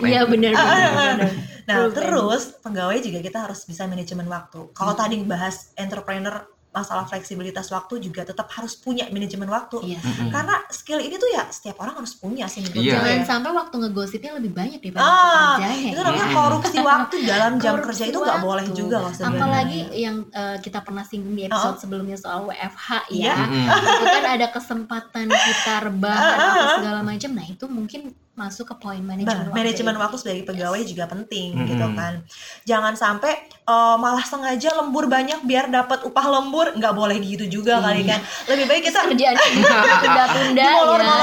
Iya 0.00 0.20
benar 0.24 0.52
Ah, 0.52 0.58
benar. 0.58 0.64
ah, 0.64 0.72
ah. 0.72 0.92
benar. 1.14 1.30
Nah, 1.64 1.76
Proven. 1.78 1.94
terus 1.94 2.42
pegawai 2.58 2.98
juga 2.98 3.18
kita 3.20 3.38
harus 3.44 3.60
bisa 3.62 3.84
manajemen 3.84 4.24
waktu. 4.26 4.60
Kalau 4.72 4.92
Hmm. 4.92 5.00
tadi 5.00 5.16
bahas 5.22 5.56
entrepreneur 5.74 6.48
masalah 6.68 7.04
fleksibilitas 7.04 7.64
waktu 7.68 7.98
juga 7.98 8.22
tetap 8.22 8.46
harus 8.50 8.74
punya 8.74 9.08
manajemen 9.08 9.46
waktu. 9.46 9.80
Iya. 9.82 9.98
Mm-mm. 9.98 10.28
Karena 10.28 10.60
skill 10.68 11.00
ini 11.00 11.14
tuh 11.14 11.26
ya 11.28 11.48
setiap 11.48 11.80
orang 11.80 11.96
harus 11.96 12.12
punya 12.12 12.44
sih 12.44 12.60
menurut 12.60 12.78
Iya. 12.78 12.94
Jangan 12.94 13.08
ya. 13.10 13.24
sampai 13.24 13.50
waktu 13.52 13.74
ngegosipnya 13.78 14.32
lebih 14.36 14.52
banyak 14.52 14.78
daripada 14.78 15.02
Ah, 15.02 15.10
pekerjaannya. 15.56 15.80
itu 15.80 15.96
ya. 15.96 16.04
namanya 16.04 16.22
Mm-mm. 16.22 16.38
korupsi 16.38 16.76
waktu 16.78 17.14
dalam 17.22 17.52
jam 17.56 17.74
Korupsi 17.74 17.86
kerja 17.88 18.04
itu 18.06 18.18
nggak 18.20 18.40
boleh 18.40 18.66
juga 18.70 18.96
loh 18.98 19.10
sebenarnya. 19.10 19.38
Apalagi 19.38 19.80
yang 19.96 20.16
eh, 20.28 20.56
kita 20.58 20.78
pernah 20.80 21.02
singgung 21.02 21.34
di 21.34 21.42
episode 21.44 21.76
sebelumnya 21.78 22.16
soal 22.16 22.40
WFH 22.44 22.88
ya. 23.10 23.34
Mm-mm. 23.34 23.66
itu 23.66 24.04
kan 24.06 24.24
ada 24.28 24.46
kesempatan 24.48 25.26
kita 25.26 25.74
rebahan 25.82 26.20
Ah, 26.30 26.36
ah, 26.36 26.46
apa 26.46 26.60
ah. 26.60 26.76
segala 26.76 27.00
macam. 27.02 27.30
Nah, 27.32 27.46
itu 27.46 27.64
mungkin 27.66 28.00
masuk 28.38 28.64
ke 28.64 28.74
poin 28.78 29.02
manajemen 29.02 29.44
waktu. 29.44 29.52
manajemen 29.52 29.96
waktu 29.98 30.16
sebagai 30.16 30.44
pegawai 30.46 30.78
Yes. 30.78 30.88
juga 30.88 31.04
penting 31.04 31.48
Mm-mm. 31.52 31.66
gitu 31.66 31.86
kan. 31.92 32.22
Jangan 32.64 32.94
sampai 32.94 33.34
eh, 33.50 33.96
malah 33.98 34.22
sengaja 34.22 34.70
lembur 34.72 35.04
banyak 35.06 35.42
biar 35.42 35.66
dapat 35.68 36.00
upah 36.02 36.26
lembur, 36.30 36.72
nggak 36.72 36.94
boleh 36.94 37.18
gitu 37.18 37.50
juga 37.52 37.82
kali 37.82 38.00
Iya. 38.00 38.14
kan. 38.14 38.20
Lebih 38.46 38.64
baik 38.64 38.82
kita 38.84 39.00
kerjaan 39.04 39.36
tunda-tunda 40.02 40.62
ya, 40.62 40.70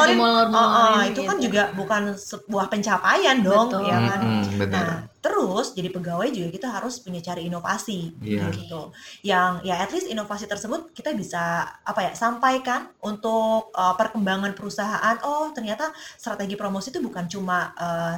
dimolor-molorin. 0.05 0.17
Oh, 0.51 0.59
oh, 0.59 0.99
itu 1.01 1.21
kan 1.23 1.35
gitu. 1.37 1.45
juga 1.47 1.63
bukan 1.71 2.01
sebuah 2.13 2.65
pencapaian 2.67 3.37
dong, 3.39 3.71
Betul. 3.71 3.87
ya 3.87 3.97
kan. 4.03 4.19
Mm-mm, 4.21 4.43
benar. 4.59 4.83
Nah, 4.83 4.97
terus 5.25 5.73
jadi 5.73 5.89
pegawai 5.89 6.29
juga 6.29 6.53
kita 6.53 6.67
harus 6.69 7.01
punya 7.01 7.17
cari 7.17 7.49
inovasi 7.49 8.13
Iya. 8.21 8.53
gitu. 8.53 8.93
Yang 9.25 9.65
ya 9.65 9.75
at 9.81 9.89
least 9.89 10.05
inovasi 10.05 10.45
tersebut 10.45 10.93
kita 10.93 11.17
bisa 11.17 11.65
apa 11.81 12.05
ya 12.05 12.11
sampaikan 12.13 12.93
untuk 13.01 13.73
uh, 13.73 13.97
perkembangan 13.97 14.53
perusahaan. 14.53 15.17
Oh, 15.25 15.49
ternyata 15.49 15.89
strategi 16.13 16.53
promosi 16.53 16.93
itu 16.93 17.01
bukan 17.01 17.25
cuma 17.25 17.73
uh, 17.73 18.13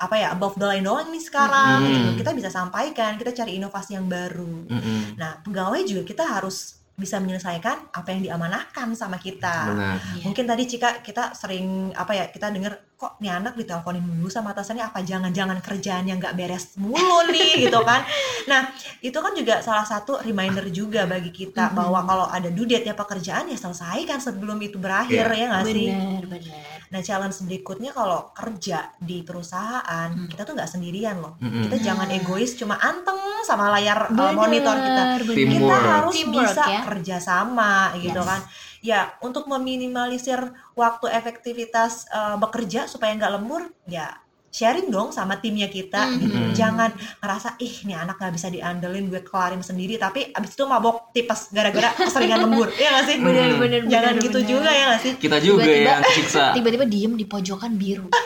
apa 0.00 0.16
ya 0.16 0.32
above 0.32 0.56
the 0.56 0.64
line 0.64 0.82
doang 0.82 1.12
nih 1.12 1.22
sekarang 1.22 1.78
Hmm. 1.78 1.92
gitu. 1.92 2.24
Kita 2.24 2.30
bisa 2.34 2.50
sampaikan, 2.50 3.14
kita 3.14 3.30
cari 3.30 3.60
inovasi 3.60 3.94
yang 3.94 4.08
baru. 4.08 4.64
Mm-mm, 4.66 5.14
Nah, 5.20 5.38
pegawai 5.44 5.84
juga 5.84 6.02
kita 6.02 6.24
harus 6.26 6.79
bisa 7.00 7.16
menyelesaikan 7.16 7.90
apa 7.90 8.08
yang 8.10 8.20
diamanahkan 8.22 8.92
sama 8.92 9.16
kita. 9.16 9.72
benar. 9.72 9.96
Iya. 10.12 10.22
Mungkin 10.22 10.44
tadi 10.44 10.62
Cika 10.66 11.00
kita 11.00 11.32
sering 11.32 11.66
apa 11.92 12.12
ya 12.12 12.24
kita 12.28 12.48
dengar 12.48 12.76
kok 12.92 13.16
nih 13.16 13.32
anak 13.32 13.56
diteleponin 13.56 14.04
dulu 14.04 14.28
sama 14.28 14.52
atasannya 14.52 14.84
apa 14.84 15.00
jangan-jangan 15.00 15.56
kerjaannya 15.58 16.14
nggak 16.14 16.34
beres 16.34 16.76
mulu 16.76 17.24
nih 17.26 17.56
gitu 17.64 17.80
kan. 17.80 18.04
Nah 18.44 18.68
itu 19.00 19.16
kan 19.16 19.32
juga 19.32 19.58
salah 19.58 19.82
satu 19.82 20.20
reminder 20.20 20.68
juga 20.68 21.04
bagi 21.04 21.32
kita 21.32 21.62
Mhm. 21.66 21.74
bahwa 21.74 22.00
kalau 22.04 22.26
ada 22.28 22.48
due 22.48 22.68
date-nya 22.68 22.92
pekerjaan 22.92 23.48
ya 23.48 23.56
selesaikan 23.56 24.20
sebelum 24.20 24.60
itu 24.60 24.76
berakhir 24.76 25.24
Iya. 25.24 25.32
ya 25.34 25.46
nggak 25.50 25.64
sih. 25.66 25.88
benar 25.88 26.24
benar 26.28 26.42
Nah 26.90 27.00
challenge 27.00 27.38
berikutnya 27.40 27.90
kalau 27.90 28.28
kerja 28.32 28.78
di 28.98 29.22
perusahaan 29.22 30.10
Hmm. 30.10 30.26
kita 30.26 30.42
tuh 30.42 30.52
nggak 30.52 30.68
sendirian 30.68 31.16
loh. 31.16 31.38
Mm-mm. 31.38 31.62
Kita 31.64 31.76
jangan 31.80 32.10
egois 32.10 32.52
cuma 32.52 32.76
anteng 32.76 33.16
sama 33.40 33.70
layar 33.70 33.96
uh, 34.04 34.12
Benar, 34.12 34.34
monitor 34.34 34.76
kita 34.76 35.02
benar. 35.16 35.48
kita 35.48 35.76
harus 35.78 36.14
Teamwork, 36.14 36.44
bisa 36.44 36.64
ya. 36.66 36.80
Kerjasama 36.90 37.72
gitu 37.96 38.16
Yes. 38.16 38.26
kan 38.26 38.40
ya 38.80 39.00
untuk 39.20 39.46
meminimalisir 39.46 40.40
waktu 40.74 41.06
efektivitas 41.08 41.92
uh, 42.08 42.34
bekerja 42.36 42.84
supaya 42.84 43.12
nggak 43.12 43.32
lembur 43.32 43.62
ya 43.86 44.08
sharing 44.50 44.88
dong 44.88 45.08
sama 45.08 45.36
timnya 45.36 45.68
kita 45.68 46.10
gitu 46.16 46.34
Mhm. 46.34 46.50
jangan 46.52 46.90
ngerasa 47.16 47.54
ih 47.56 47.86
nih 47.86 47.94
anak 47.96 48.18
nggak 48.18 48.34
bisa 48.34 48.48
diandelin 48.48 49.06
gue 49.06 49.22
kelarin 49.22 49.60
sendiri 49.60 49.94
tapi 49.94 50.26
abis 50.28 50.50
itu 50.50 50.64
mabok 50.64 51.12
tipes 51.12 51.48
gara-gara 51.48 51.94
keseringan 51.94 52.42
lembur 52.42 52.66
ya 52.74 52.90
nggak 52.90 53.06
sih 53.06 53.16
benar 53.20 53.46
Hmm. 53.46 53.60
benar 53.60 53.80
jangan 53.86 54.10
benar, 54.10 54.24
gitu 54.24 54.38
benar. 54.40 54.50
juga 54.50 54.70
ya 54.72 54.84
nggak 54.88 55.00
sih 55.00 55.12
Kita 55.16 55.36
juga 55.38 55.62
Tiba-tiba- 55.62 55.86
yang 55.86 56.02
siksa. 56.10 56.44
tiba-tiba 56.58 56.84
diem 56.84 57.12
di 57.14 57.24
pojokan 57.24 57.72
biru 57.76 58.06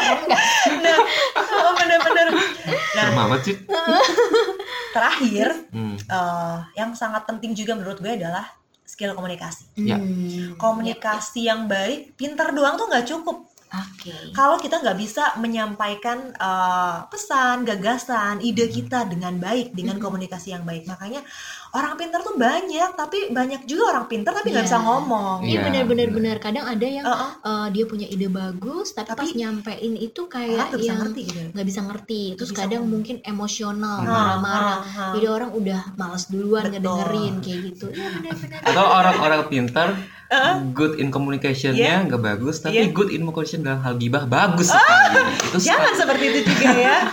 nah 0.84 0.96
oh, 1.36 1.72
bener-bener 1.74 2.28
nah 2.92 3.02
Serem 3.02 3.18
amat 3.20 3.40
sih. 3.42 3.56
Terakhir 4.90 5.48
Hmm. 5.70 5.94
uh, 6.10 6.66
yang 6.74 6.92
sangat 6.98 7.22
penting 7.26 7.54
juga 7.54 7.78
menurut 7.78 8.02
gue 8.02 8.10
adalah 8.10 8.46
skill 8.82 9.14
komunikasi 9.14 9.70
Ya. 9.78 9.96
Hmm, 9.96 10.58
komunikasi 10.58 11.46
yang 11.46 11.70
baik 11.70 12.18
pinter 12.18 12.50
doang 12.50 12.74
tuh 12.74 12.90
nggak 12.90 13.06
cukup 13.06 13.46
oke 13.70 14.14
kalau 14.34 14.58
kita 14.58 14.82
nggak 14.82 14.98
bisa 14.98 15.38
menyampaikan 15.38 16.34
uh, 16.34 17.06
pesan, 17.06 17.62
gagasan, 17.62 18.42
ide 18.42 18.66
kita 18.66 19.06
dengan 19.06 19.38
baik, 19.38 19.70
dengan 19.78 20.02
komunikasi 20.02 20.58
yang 20.58 20.66
baik. 20.66 20.90
Makanya 20.90 21.22
orang 21.72 21.94
pintar 21.94 22.20
tuh 22.20 22.34
banyak, 22.34 22.90
tapi 22.92 23.18
banyak 23.28 23.62
juga 23.62 23.82
orang 23.90 24.06
pintar 24.06 24.32
tapi 24.32 24.50
nggak 24.50 24.64
Iya. 24.64 24.70
bisa 24.70 24.78
ngomong. 24.80 25.38
Iya 25.40 25.48
Iya, 25.48 25.58
benar-benar 25.62 26.08
benar. 26.08 26.18
benar. 26.32 26.36
Kadang 26.40 26.64
ada 26.66 26.86
yang 26.88 27.04
Uh-uh. 27.04 27.30
eh, 27.40 27.66
dia 27.70 27.84
punya 27.84 28.06
ide 28.06 28.26
bagus, 28.26 28.90
tapi, 28.90 29.08
Tapi 29.08 29.20
pas 29.20 29.30
nyampein 29.32 29.94
itu 29.94 30.20
Orang 30.20 30.32
kayak 30.32 30.50
nggak 30.66 30.70
bisa 30.76 30.86
yang 30.86 30.98
ngerti 31.00 31.20
gitu. 31.24 31.40
nggak 31.50 31.66
bisa 31.66 31.80
ngerti. 31.82 32.22
Terus 32.34 32.50
bisa 32.50 32.60
kadang 32.60 32.80
ngomong. 32.80 32.92
mungkin 32.92 33.16
emosional, 33.24 33.96
Hmm. 33.98 34.08
marah-marah. 34.08 34.76
Ah, 34.76 34.82
ah, 34.82 35.00
ah. 35.00 35.12
Jadi 35.14 35.26
orang 35.26 35.50
udah 35.52 35.80
malas 35.94 36.24
duluan 36.26 36.62
Betul. 36.62 36.72
ngedengerin 36.72 37.34
kayak 37.38 37.60
gitu. 37.66 37.86
Iya 37.90 38.08
benar-benar. 38.12 38.60
Atau 38.64 38.84
orang-orang 38.86 39.40
pintar 39.46 39.88
Uh-uh. 40.26 40.54
good 40.70 40.94
in 40.96 41.08
communication-nya 41.08 42.02
nggak 42.04 42.22
bagus, 42.24 42.58
tapi 42.58 42.78
Iya. 42.80 42.90
good 42.90 43.10
in 43.10 43.22
communication 43.22 43.60
dalam 43.60 43.80
hal 43.80 43.94
gibah 43.94 44.24
bagus 44.24 44.68
sekali. 44.68 45.22
Itu 45.44 45.56
Jangan 45.64 45.92
seperti 45.92 46.24
itu 46.28 46.40
juga 46.44 46.70
ya. 46.72 46.98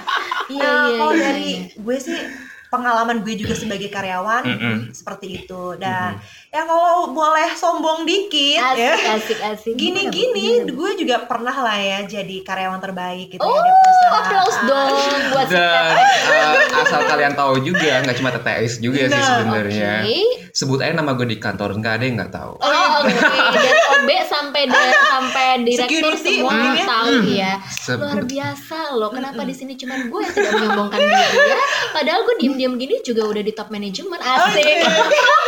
Iya 0.48 0.64
iya. 0.64 0.96
kalau 0.96 1.12
iya, 1.12 1.24
dari 1.28 1.50
iya. 1.68 1.76
gue 1.76 1.98
sih 2.00 2.20
pengalaman 2.68 3.20
gue 3.20 3.36
juga 3.36 3.54
sebagai 3.54 3.88
karyawan 3.88 4.44
Mm-mm. 4.44 4.78
seperti 4.92 5.40
itu. 5.40 5.76
Dan 5.76 6.20
ya 6.48 6.64
kalau 6.64 7.10
boleh 7.10 7.48
sombong 7.52 8.04
dikit 8.04 8.60
ya. 8.74 8.94
asik 8.94 9.38
asik 9.38 9.40
asik. 9.42 9.74
Gini-gini 9.74 10.36
Gimana, 10.60 10.70
Bu? 10.70 10.78
gue 10.78 10.92
juga 10.98 11.16
pernah 11.24 11.56
lah 11.56 11.76
ya 11.76 12.00
jadi 12.04 12.36
karyawan 12.42 12.78
terbaik 12.78 13.28
gitu 13.30 13.42
Oh, 13.42 13.52
ya 13.52 13.62
di 13.62 13.72
perusahaan. 13.74 14.16
applause 14.20 14.60
dong 14.64 14.96
buat 15.30 15.48
Dan 15.48 15.96
eh, 16.28 16.56
asal 16.78 17.02
kalian 17.04 17.34
tahu 17.34 17.54
juga, 17.62 18.00
nggak 18.00 18.16
cuma 18.16 18.30
TTS 18.32 18.74
juga 18.78 19.02
sih 19.06 19.14
Nah, 19.14 19.28
sebenarnya. 19.38 19.92
Oke. 20.02 20.20
Sebut 20.50 20.80
aja 20.80 20.92
nama 20.92 21.14
gue 21.14 21.28
di 21.28 21.38
kantor, 21.38 21.76
nggak 21.76 21.94
ada 21.94 22.04
yang 22.04 22.16
nggak 22.18 22.34
tahu. 22.34 22.54
Oh, 22.58 22.88
oke. 23.00 23.14
Dari 23.54 23.72
OB 23.96 24.10
sampai 24.26 24.62
da- 24.66 24.76
sampai 25.08 25.48
direktur 25.66 26.14
Security 26.14 26.34
semua 26.38 26.54
ya. 26.74 26.86
tahu 26.86 27.12
ya. 27.28 27.54
Sebut. 27.64 28.04
Luar 28.04 28.22
biasa 28.24 28.78
loh. 28.94 29.10
Kenapa 29.10 29.42
di 29.42 29.52
sini 29.52 29.74
cuma 29.76 29.98
gue 29.98 30.22
yang 30.22 30.32
tidak 30.32 30.52
menyombongkan 30.56 31.00
diri 31.02 31.40
ya? 31.44 31.58
Padahal 31.92 32.22
gue 32.24 32.36
diem-diem 32.40 32.74
gini 32.76 32.96
juga 33.02 33.22
udah 33.26 33.42
di 33.42 33.52
top 33.52 33.68
manajemen 33.68 34.20
asik. 34.20 34.66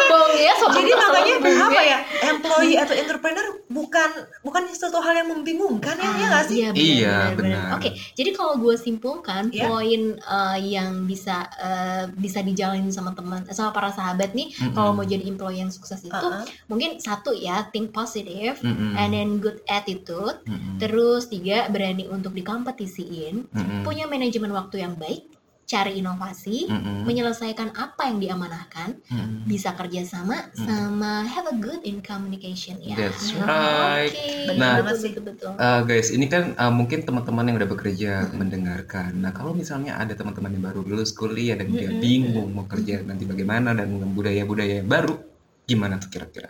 Bong 0.09 0.33
ya, 0.33 0.53
Jadi 0.57 0.89
makanya 0.89 1.33
sombong 1.37 1.57
apa 1.61 1.81
ya. 1.81 1.85
ya 1.85 1.99
employee 2.33 2.77
atau 2.77 2.95
entrepreneur 2.97 3.45
bukan 3.69 4.09
bukan 4.41 4.63
sesuatu 4.65 4.97
hal 4.99 5.13
yang 5.13 5.29
membingungkan 5.29 5.93
ya 5.95 6.09
ya 6.17 6.25
nggak 6.27 6.45
sih? 6.49 6.57
Iya, 6.57 6.69
benar, 6.73 6.81
Iya, 6.81 7.13
benar, 7.13 7.29
benar. 7.37 7.61
benar. 7.61 7.77
Oke, 7.77 7.89
jadi 8.17 8.29
kalau 8.33 8.53
gue 8.57 8.73
simpulkan 8.73 9.43
Iya. 9.53 9.69
poin 9.69 10.01
eh, 10.17 10.57
yang 10.65 11.05
bisa 11.05 11.45
eh, 11.55 12.03
bisa 12.09 12.41
dijalanin 12.41 12.89
sama 12.89 13.13
teman 13.13 13.45
sama 13.53 13.69
para 13.69 13.93
sahabat 13.93 14.33
nih 14.33 14.49
Mm-mm. 14.57 14.73
kalau 14.73 14.97
mau 14.97 15.05
jadi 15.05 15.21
employee 15.25 15.61
yang 15.61 15.69
sukses 15.69 16.01
itu 16.01 16.09
Uh-uh. 16.17 16.41
mungkin 16.65 16.97
satu 16.97 17.29
ya 17.31 17.69
think 17.69 17.93
positive 17.93 18.57
Mm-mm. 18.65 18.97
and 18.97 19.13
then 19.13 19.29
good 19.37 19.61
attitude 19.69 20.41
Mm-mm. 20.49 20.81
terus 20.81 21.29
tiga 21.29 21.69
berani 21.69 22.09
untuk 22.09 22.33
dikompetisiin 22.33 23.28
Mm-mm. 23.37 23.81
punya 23.83 24.05
manajemen 24.05 24.51
waktu 24.51 24.81
yang 24.81 24.95
baik 24.95 25.29
cari 25.69 26.01
inovasi 26.01 26.65
Mm-mm. 26.65 27.05
menyelesaikan 27.05 27.77
apa 27.77 28.09
yang 28.09 28.17
diamanahkan 28.17 28.97
Mm-mm. 29.05 29.45
bisa 29.45 29.77
kerjasama 29.77 30.49
Mm. 30.49 30.65
sama 30.65 31.13
have 31.29 31.45
a 31.45 31.53
good 31.61 31.77
in 31.85 32.01
communication 32.01 32.81
ya 32.81 32.97
That's 32.97 33.29
right. 33.37 34.09
oke 34.09 34.57
Nah, 34.57 34.81
betul 34.81 35.13
betul 35.13 35.23
betul 35.29 35.51
Uh, 35.61 35.85
guys, 35.85 36.09
ini 36.09 36.25
kan 36.25 36.57
uh, 36.57 36.73
mungkin 36.73 37.05
teman-teman 37.05 37.53
yang 37.53 37.61
udah 37.61 37.69
bekerja 37.69 38.11
mendengarkan. 38.33 39.13
Nah, 39.13 39.29
kalau 39.29 39.53
misalnya 39.53 39.93
ada 40.01 40.17
teman-teman 40.17 40.57
yang 40.57 40.63
baru 40.73 40.81
lulus 40.81 41.13
kuliah 41.13 41.53
dan 41.53 41.69
dia 41.69 41.93
Mm-mm. 41.93 42.01
bingung 42.01 42.49
mau 42.49 42.65
kerja 42.65 43.05
nanti 43.05 43.29
bagaimana 43.29 43.77
dan 43.77 43.93
budaya-budaya 44.09 44.81
yang 44.81 44.89
baru, 44.89 45.21
gimana 45.69 46.01
tuh 46.01 46.09
kira-kira? 46.09 46.49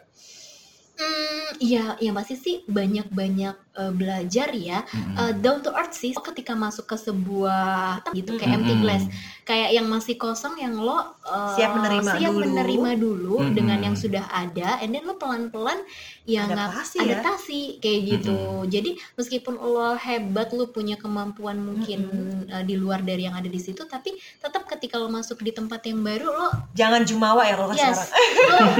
Hmm, 0.95 1.59
ya, 1.59 1.95
yang 1.99 2.15
pasti 2.15 2.35
sih 2.35 2.55
banyak-banyak 2.67 3.68
eh, 3.79 3.91
belajar 3.91 4.49
ya. 4.51 4.83
Mm-mm. 4.85 5.15
Eh, 5.17 5.33
down 5.37 5.59
to 5.59 5.71
earth 5.71 5.93
sih. 5.93 6.11
Ketika 6.11 6.53
masuk 6.53 6.85
ke 6.85 6.95
sebuah 6.95 8.03
gitu 8.11 8.35
kayak 8.35 8.53
empty 8.55 8.73
Mm-mm. 8.73 8.83
glass, 8.83 9.03
kayak 9.43 9.71
yang 9.71 9.85
masih 9.85 10.15
kosong 10.15 10.57
yang 10.57 10.75
lo 10.75 10.99
eh, 11.21 11.55
Siap 11.55 11.71
menerima 11.73 12.11
siap 12.13 12.29
dulu. 12.29 12.43
menerima 12.43 12.91
dulu 12.95 13.35
Mm-mm. 13.39 13.53
dengan 13.53 13.79
yang 13.81 13.95
sudah 13.95 14.27
ada, 14.27 14.79
and 14.79 14.91
then 14.91 15.03
lo 15.03 15.15
pelan-pelan 15.15 15.79
ya 16.23 16.43
nggak- 16.43 16.57
Adaptasi 16.69 16.95
ya. 16.95 17.03
adaptasi 17.15 17.59
kayak 17.79 17.99
gitu. 18.07 18.37
Jadi 18.65 18.89
meskipun 19.15 19.55
lo 19.55 19.95
hebat, 19.95 20.51
lo 20.51 20.67
punya 20.67 20.95
kemampuan 20.95 21.57
mungkin 21.57 21.99
eh, 22.45 22.63
di 22.63 22.75
luar 22.75 23.01
dari 23.01 23.23
yang 23.23 23.33
ada 23.33 23.47
di 23.47 23.57
situ, 23.57 23.85
tapi 23.85 24.11
tetap 24.37 24.67
ketika 24.67 24.95
lo 24.95 25.07
masuk 25.07 25.39
di 25.39 25.49
tempat 25.49 25.81
yang 25.83 25.99
baru, 25.99 26.27
lo 26.27 26.47
Jangan 26.71 27.01
jumawa 27.03 27.43
ya 27.43 27.55
kalau 27.55 27.71
Yes, 27.71 27.81
sekarang. 27.81 28.09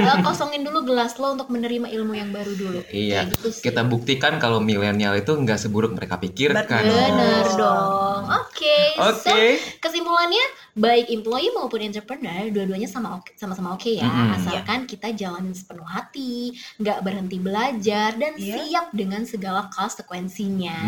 lo 0.00 0.10
uh, 0.10 0.18
kosongin 0.22 0.62
dulu 0.62 0.84
gelas 0.84 1.14
lo 1.14 1.32
untuk 1.32 1.48
menerima 1.48 1.86
ilmu 1.90 2.12
yang 2.12 2.30
baru 2.30 2.52
dulu. 2.52 2.80
Iya, 2.88 3.22
Kayak 3.22 3.34
gitu 3.34 3.48
sih. 3.50 3.62
kita 3.62 3.82
buktikan 3.82 4.36
kalau 4.36 4.58
milenial 4.58 4.89
itu 5.14 5.32
nggak 5.36 5.58
seburuk 5.60 5.92
mereka 5.94 6.18
pikirkan. 6.18 6.82
Bener 6.82 7.46
dong. 7.54 8.24
Oke. 8.30 8.78
Oke. 8.98 9.20
So, 9.22 9.34
kesimpulannya 9.82 10.44
baik 10.72 11.08
employee 11.08 11.50
maupun 11.50 11.80
entrepreneur 11.80 12.46
dua-duanya 12.48 12.86
sama 12.86 13.16
oke- 13.16 13.34
sama-sama 13.34 13.72
oke 13.72 13.90
ya, 13.90 14.04
Mm-mm. 14.04 14.34
asalkan 14.34 14.84
kita 14.84 15.10
jalanin 15.10 15.50
sepenuh 15.50 15.84
hati, 15.84 16.50
nggak 16.76 17.00
berhenti 17.00 17.36
belajar 17.36 18.14
dan 18.14 18.34
Iya. 18.34 18.54
siap 18.60 18.86
dengan 18.90 19.22
segala 19.22 19.66
konsekuensinya. 19.70 20.86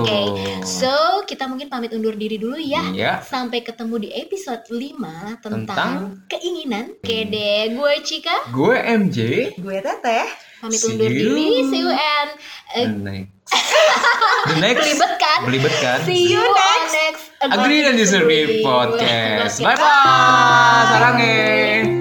Oke. 0.00 0.20
So, 0.62 0.92
kita 1.24 1.44
mungkin 1.44 1.68
pamit 1.68 1.90
undur 1.90 2.12
diri 2.12 2.36
dulu 2.36 2.56
ya. 2.56 2.82
Iya. 2.86 3.12
Sampai 3.20 3.60
ketemu 3.60 3.94
di 3.98 4.10
episode 4.10 4.64
5 4.66 5.36
tentang, 5.38 5.66
Tentang? 5.66 5.92
keinginan. 6.26 6.96
Oke 6.96 7.18
deh, 7.24 7.72
gue 7.72 7.92
Cika 8.02 8.50
Gue 8.50 8.76
MJ. 8.76 9.18
Gue 9.56 9.78
teteh. 9.78 10.26
pamit 10.60 10.76
See 10.76 10.92
undur 10.92 11.08
you. 11.08 11.16
diri. 11.32 11.48
See 11.66 11.80
you 11.80 11.88
and 11.88 12.30
uh. 13.08 13.39
The 14.50 14.56
next. 14.62 14.82
belibet 14.86 15.12
kan? 15.20 15.38
Belibet 15.46 15.74
kan? 15.82 15.98
See 16.06 16.32
you 16.32 16.42
on 16.42 16.80
next 16.90 17.24
Agree 17.40 17.80
dan 17.84 17.96
Disagree 17.96 18.44
Agree. 18.44 18.64
Podcast. 18.64 19.58
Bye 19.64 19.76
bye. 19.76 20.86
Sarangnya. 20.92 21.99